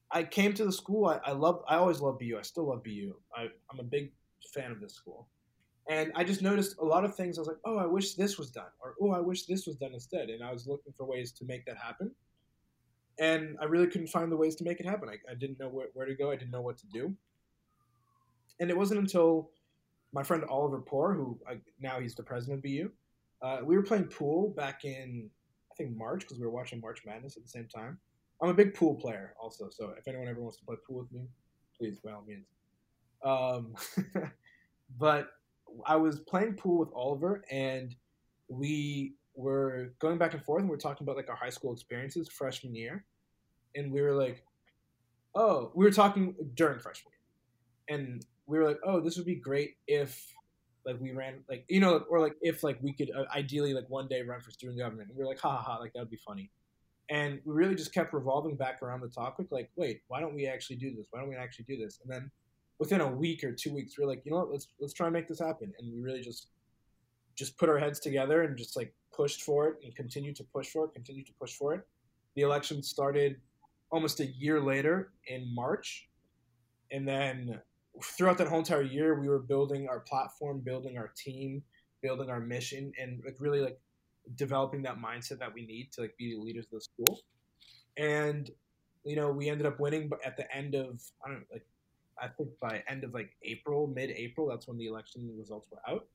[0.09, 1.05] I came to the school.
[1.05, 1.61] I, I love.
[1.67, 2.35] I always love BU.
[2.39, 3.13] I still love BU.
[3.37, 4.13] I, I'm a big
[4.51, 5.27] fan of this school,
[5.89, 7.37] and I just noticed a lot of things.
[7.37, 9.75] I was like, oh, I wish this was done, or oh, I wish this was
[9.75, 10.29] done instead.
[10.29, 12.11] And I was looking for ways to make that happen,
[13.19, 15.09] and I really couldn't find the ways to make it happen.
[15.09, 16.31] I, I didn't know where, where to go.
[16.31, 17.13] I didn't know what to do,
[18.59, 19.51] and it wasn't until
[20.13, 22.91] my friend Oliver Poor, who I, now he's the president of BU,
[23.41, 25.29] uh, we were playing pool back in
[25.71, 27.99] I think March because we were watching March Madness at the same time
[28.41, 31.11] I'm a big pool player also, so if anyone ever wants to play pool with
[31.11, 31.27] me,
[31.77, 32.47] please by all means.
[33.23, 33.75] Um,
[34.97, 35.27] but
[35.85, 37.95] I was playing pool with Oliver, and
[38.47, 41.73] we were going back and forth, and we are talking about like our high school
[41.73, 43.05] experiences freshman year,
[43.75, 44.43] and we were like,
[45.35, 49.35] oh, we were talking during freshman year, and we were like, oh, this would be
[49.35, 50.33] great if
[50.85, 53.89] like we ran like you know or like if like we could uh, ideally like
[53.89, 55.09] one day run for student government.
[55.09, 56.51] And we were like ha ha ha like that would be funny.
[57.09, 60.47] And we really just kept revolving back around the topic like wait why don't we
[60.47, 61.07] actually do this?
[61.11, 61.99] Why don't we actually do this?
[62.03, 62.31] And then
[62.79, 64.51] within a week or two weeks we are like you know what?
[64.51, 65.71] Let's let's try and make this happen.
[65.77, 66.47] And we really just
[67.35, 70.67] just put our heads together and just like pushed for it and continued to push
[70.69, 71.81] for it continued to push for it.
[72.35, 73.37] The election started
[73.91, 76.07] almost a year later in March,
[76.91, 77.59] and then
[78.03, 81.63] throughout that whole entire year, we were building our platform, building our team,
[82.01, 83.79] building our mission, and like really like
[84.35, 87.21] developing that mindset that we need to like be the leaders of the school.
[87.97, 88.49] And
[89.03, 91.65] you know, we ended up winning, but at the end of I don't know, like
[92.21, 96.07] I think by end of like April, mid-April, that's when the election results were out.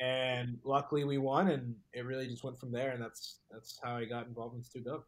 [0.00, 2.90] And luckily, we won, and it really just went from there.
[2.90, 5.02] And that's that's how I got involved in StuGov.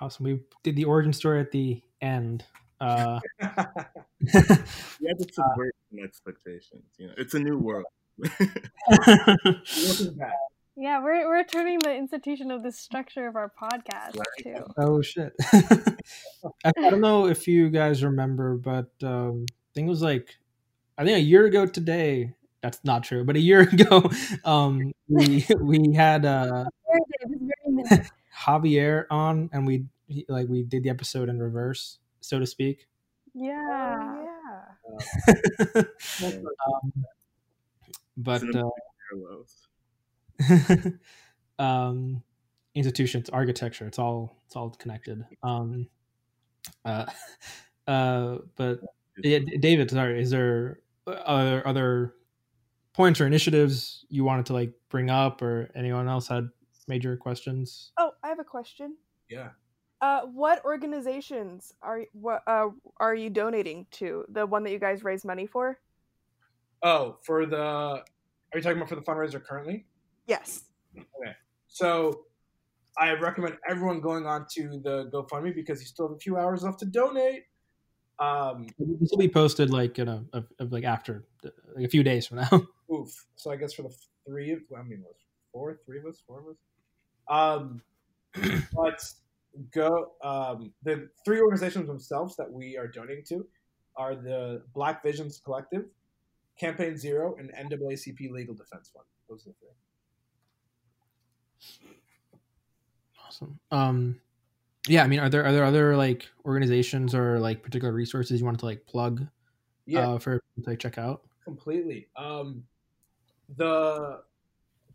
[0.00, 0.24] Awesome.
[0.24, 2.44] We did the origin story at the end.
[2.80, 3.48] Uh, you
[4.38, 6.84] have to subvert some expectations.
[6.98, 7.86] You know, it's a new world.
[10.76, 11.00] Looking back.
[11.00, 14.64] Yeah, we're we're turning the institution of the structure of our podcast too.
[14.76, 15.32] oh shit!
[16.64, 20.36] I, I don't know if you guys remember, but um, I think it was like
[20.98, 22.34] I think a year ago today.
[22.62, 24.10] That's not true, but a year ago,
[24.44, 26.64] um, we we had uh,
[28.46, 32.86] Javier on, and we he, like we did the episode in reverse, so to speak.
[33.34, 34.16] Yeah.
[34.88, 34.98] Oh,
[35.28, 35.82] yeah.
[36.66, 36.92] um,
[38.16, 38.70] but uh,
[41.58, 42.22] um,
[42.74, 45.24] institutions, architecture, it's all it's all connected.
[45.42, 45.88] Um,
[46.84, 47.06] uh,
[47.86, 48.80] uh, but
[49.18, 52.14] yeah, David, sorry, is there other other
[52.92, 56.48] points or initiatives you wanted to like bring up, or anyone else had
[56.88, 57.92] major questions?
[57.98, 58.96] Oh, I have a question.
[59.28, 59.50] Yeah.
[60.00, 62.68] Uh, what organizations are what uh,
[62.98, 64.24] are you donating to?
[64.28, 65.78] The one that you guys raise money for?
[66.82, 68.02] Oh, for the are
[68.58, 69.86] you talking about for the fundraiser currently?
[70.26, 70.64] Yes.
[70.96, 71.32] Okay.
[71.68, 72.24] So
[72.96, 76.62] I recommend everyone going on to the GoFundMe because you still have a few hours
[76.62, 77.44] left to donate.
[78.18, 81.24] Um, this will be posted like in a, a, a like after
[81.74, 82.66] like a few days from now.
[82.92, 83.26] Oof.
[83.34, 83.94] So I guess for the
[84.26, 85.16] three of I mean was
[85.52, 86.56] four, three of us, four of us.
[87.28, 87.82] Um,
[88.72, 89.04] but
[89.72, 93.46] go um, the three organizations themselves that we are donating to
[93.96, 95.86] are the Black Visions Collective,
[96.58, 99.06] Campaign Zero, and NAACP Legal Defense Fund.
[99.28, 99.83] Those are the three.
[103.26, 103.58] Awesome.
[103.70, 104.20] Um,
[104.86, 108.44] yeah, I mean, are there are there other like organizations or like particular resources you
[108.44, 109.26] wanted to like plug?
[109.86, 111.22] Yeah, uh, for to like, check out.
[111.44, 112.08] Completely.
[112.16, 112.64] Um,
[113.56, 114.20] the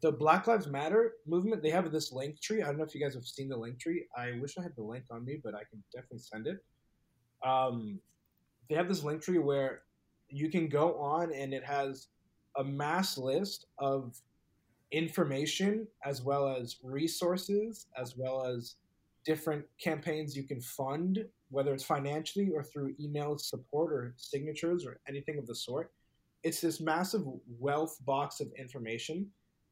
[0.01, 2.63] the Black Lives Matter movement, they have this Linktree.
[2.63, 4.01] I don't know if you guys have seen the Linktree.
[4.17, 6.63] I wish I had the link on me, but I can definitely send it.
[7.45, 7.99] Um,
[8.69, 9.81] they have this Linktree where
[10.29, 12.07] you can go on and it has
[12.57, 14.15] a mass list of
[14.91, 18.75] information as well as resources as well as
[19.25, 24.99] different campaigns you can fund whether it's financially or through email support or signatures or
[25.07, 25.91] anything of the sort.
[26.43, 27.23] It's this massive
[27.59, 29.27] wealth box of information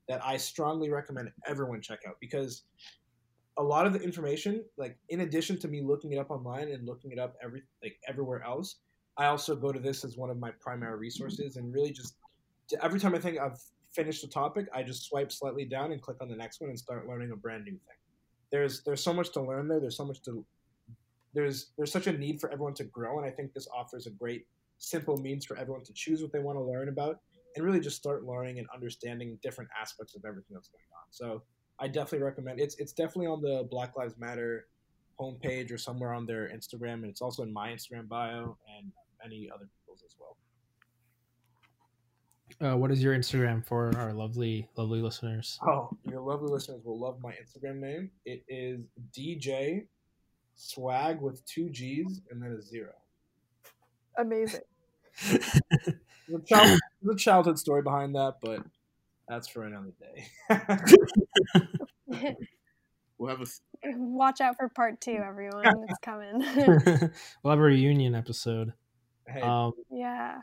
[0.08, 2.64] that i strongly recommend everyone check out because
[3.58, 6.86] a lot of the information like in addition to me looking it up online and
[6.86, 8.78] looking it up every like everywhere else
[9.18, 12.16] i also go to this as one of my primary resources and really just
[12.82, 13.60] every time i think i've
[13.98, 16.78] finish the topic, I just swipe slightly down and click on the next one and
[16.78, 18.00] start learning a brand new thing.
[18.52, 19.80] There's there's so much to learn there.
[19.80, 20.46] There's so much to
[21.34, 24.12] there's there's such a need for everyone to grow, and I think this offers a
[24.12, 24.46] great
[24.78, 27.20] simple means for everyone to choose what they want to learn about
[27.56, 31.08] and really just start learning and understanding different aspects of everything that's going on.
[31.10, 31.42] So
[31.80, 34.68] I definitely recommend it's it's definitely on the Black Lives Matter
[35.20, 38.92] homepage or somewhere on their Instagram, and it's also in my Instagram bio and
[39.24, 40.38] many other people's as well.
[42.60, 45.60] Uh, what is your Instagram for our lovely, lovely listeners?
[45.68, 48.10] Oh, your lovely listeners will love my Instagram name.
[48.26, 48.82] It is
[49.16, 49.86] DJ
[50.56, 52.94] Swag with two G's and then a zero.
[54.18, 54.62] Amazing.
[55.30, 55.96] the,
[56.36, 58.64] a child, there's childhood story behind that, but
[59.28, 60.28] that's for another day.
[63.18, 63.46] we'll have a
[63.98, 65.66] watch out for part two, everyone.
[65.88, 66.40] It's coming.
[67.44, 68.74] we'll have a reunion episode.
[69.28, 69.42] Hey.
[69.42, 70.38] Um, yeah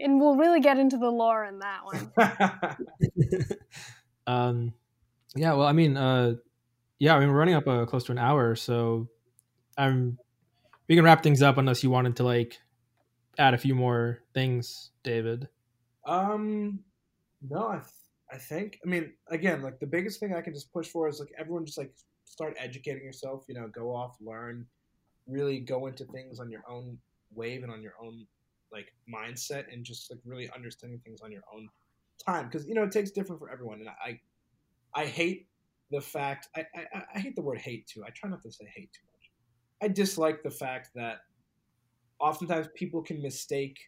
[0.00, 2.12] and we'll really get into the lore in that one.
[4.26, 4.72] um,
[5.36, 5.52] yeah.
[5.52, 6.34] Well, I mean, uh,
[6.98, 7.14] yeah.
[7.14, 9.08] I mean, we're running up uh, close to an hour, so
[9.76, 10.18] I'm.
[10.88, 12.58] We can wrap things up unless you wanted to like
[13.38, 15.48] add a few more things, David.
[16.04, 16.80] Um,
[17.48, 17.84] no, I, th-
[18.32, 18.78] I think.
[18.84, 21.64] I mean, again, like the biggest thing I can just push for is like everyone
[21.64, 21.92] just like
[22.24, 23.44] start educating yourself.
[23.48, 24.66] You know, go off, learn,
[25.28, 26.98] really go into things on your own
[27.32, 28.26] wave and on your own
[28.72, 31.68] like mindset and just like really understanding things on your own
[32.24, 34.20] time because you know it takes different for everyone and I
[34.94, 35.48] I hate
[35.90, 38.66] the fact I, I, I hate the word hate too I try not to say
[38.74, 39.30] hate too much.
[39.82, 41.18] I dislike the fact that
[42.18, 43.78] oftentimes people can mistake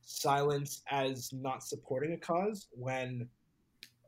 [0.00, 3.28] silence as not supporting a cause when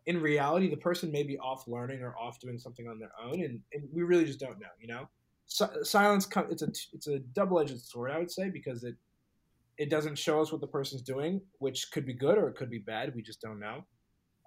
[0.07, 3.35] in reality the person may be off learning or off doing something on their own
[3.45, 5.09] and, and we really just don't know you know?
[5.47, 8.95] Si- silence it's a it's a double edged sword, I would say, because it
[9.81, 12.68] it doesn't show us what the person's doing, which could be good or it could
[12.68, 13.14] be bad.
[13.14, 13.83] We just don't know.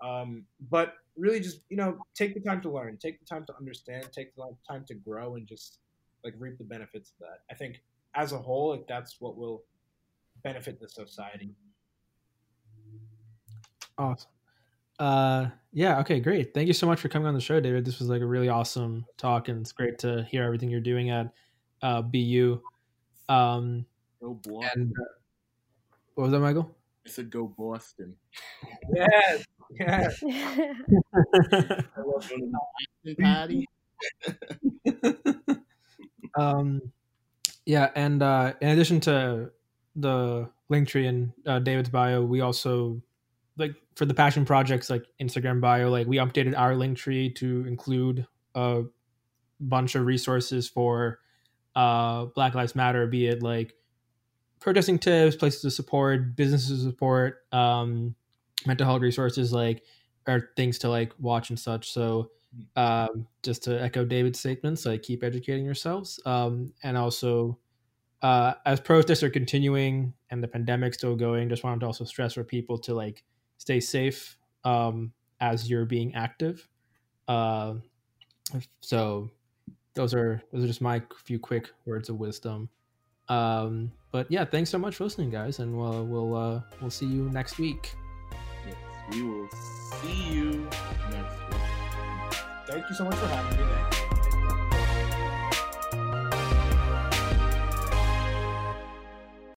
[0.05, 3.53] Um, but really, just you know, take the time to learn, take the time to
[3.57, 5.79] understand, take the time to grow, and just
[6.23, 7.39] like reap the benefits of that.
[7.49, 7.81] I think
[8.13, 9.63] as a whole, like that's what will
[10.43, 11.49] benefit the society.
[13.97, 14.29] Awesome.
[14.99, 15.99] Uh, yeah.
[16.01, 16.19] Okay.
[16.19, 16.53] Great.
[16.53, 17.85] Thank you so much for coming on the show, David.
[17.85, 21.09] This was like a really awesome talk, and it's great to hear everything you're doing
[21.09, 21.33] at
[21.81, 22.61] uh, BU.
[23.29, 23.87] Um,
[24.21, 24.69] Go Boston.
[24.75, 25.22] and uh,
[26.15, 26.75] what was that, Michael?
[27.05, 28.15] I said go Boston.
[28.95, 29.45] Yes,
[29.79, 30.23] yes.
[30.25, 32.51] I love going to
[33.03, 33.67] the Boston Patty.
[36.37, 36.81] um,
[37.65, 39.51] yeah, and uh, in addition to
[39.95, 43.01] the Linktree in uh, David's bio, we also
[43.57, 48.25] like for the passion projects like Instagram bio, like we updated our Linktree to include
[48.55, 48.83] a
[49.59, 51.19] bunch of resources for
[51.75, 53.75] uh, Black Lives Matter, be it like
[54.63, 58.15] protesting tips, places to support, businesses to support, um,
[58.65, 59.83] mental health resources, like
[60.25, 61.91] or things to like watch and such.
[61.91, 62.31] So
[62.77, 67.59] um, just to echo David's statements, like keep educating yourselves, um, and also
[68.21, 72.33] uh, as protests are continuing and the pandemic still going, just wanted to also stress
[72.33, 73.23] for people to like
[73.57, 75.11] stay safe um,
[75.41, 76.69] as you're being active.
[77.27, 77.75] Uh,
[78.79, 79.29] so
[79.93, 82.69] those are those are just my few quick words of wisdom.
[83.33, 87.07] Um, but yeah, thanks so much for listening, guys, and we'll we'll uh, we'll see
[87.07, 87.95] you next week.
[88.67, 88.75] Yes,
[89.11, 89.49] we will
[90.01, 90.67] see you
[91.09, 92.39] next week.
[92.67, 93.92] Thank you so much for having me.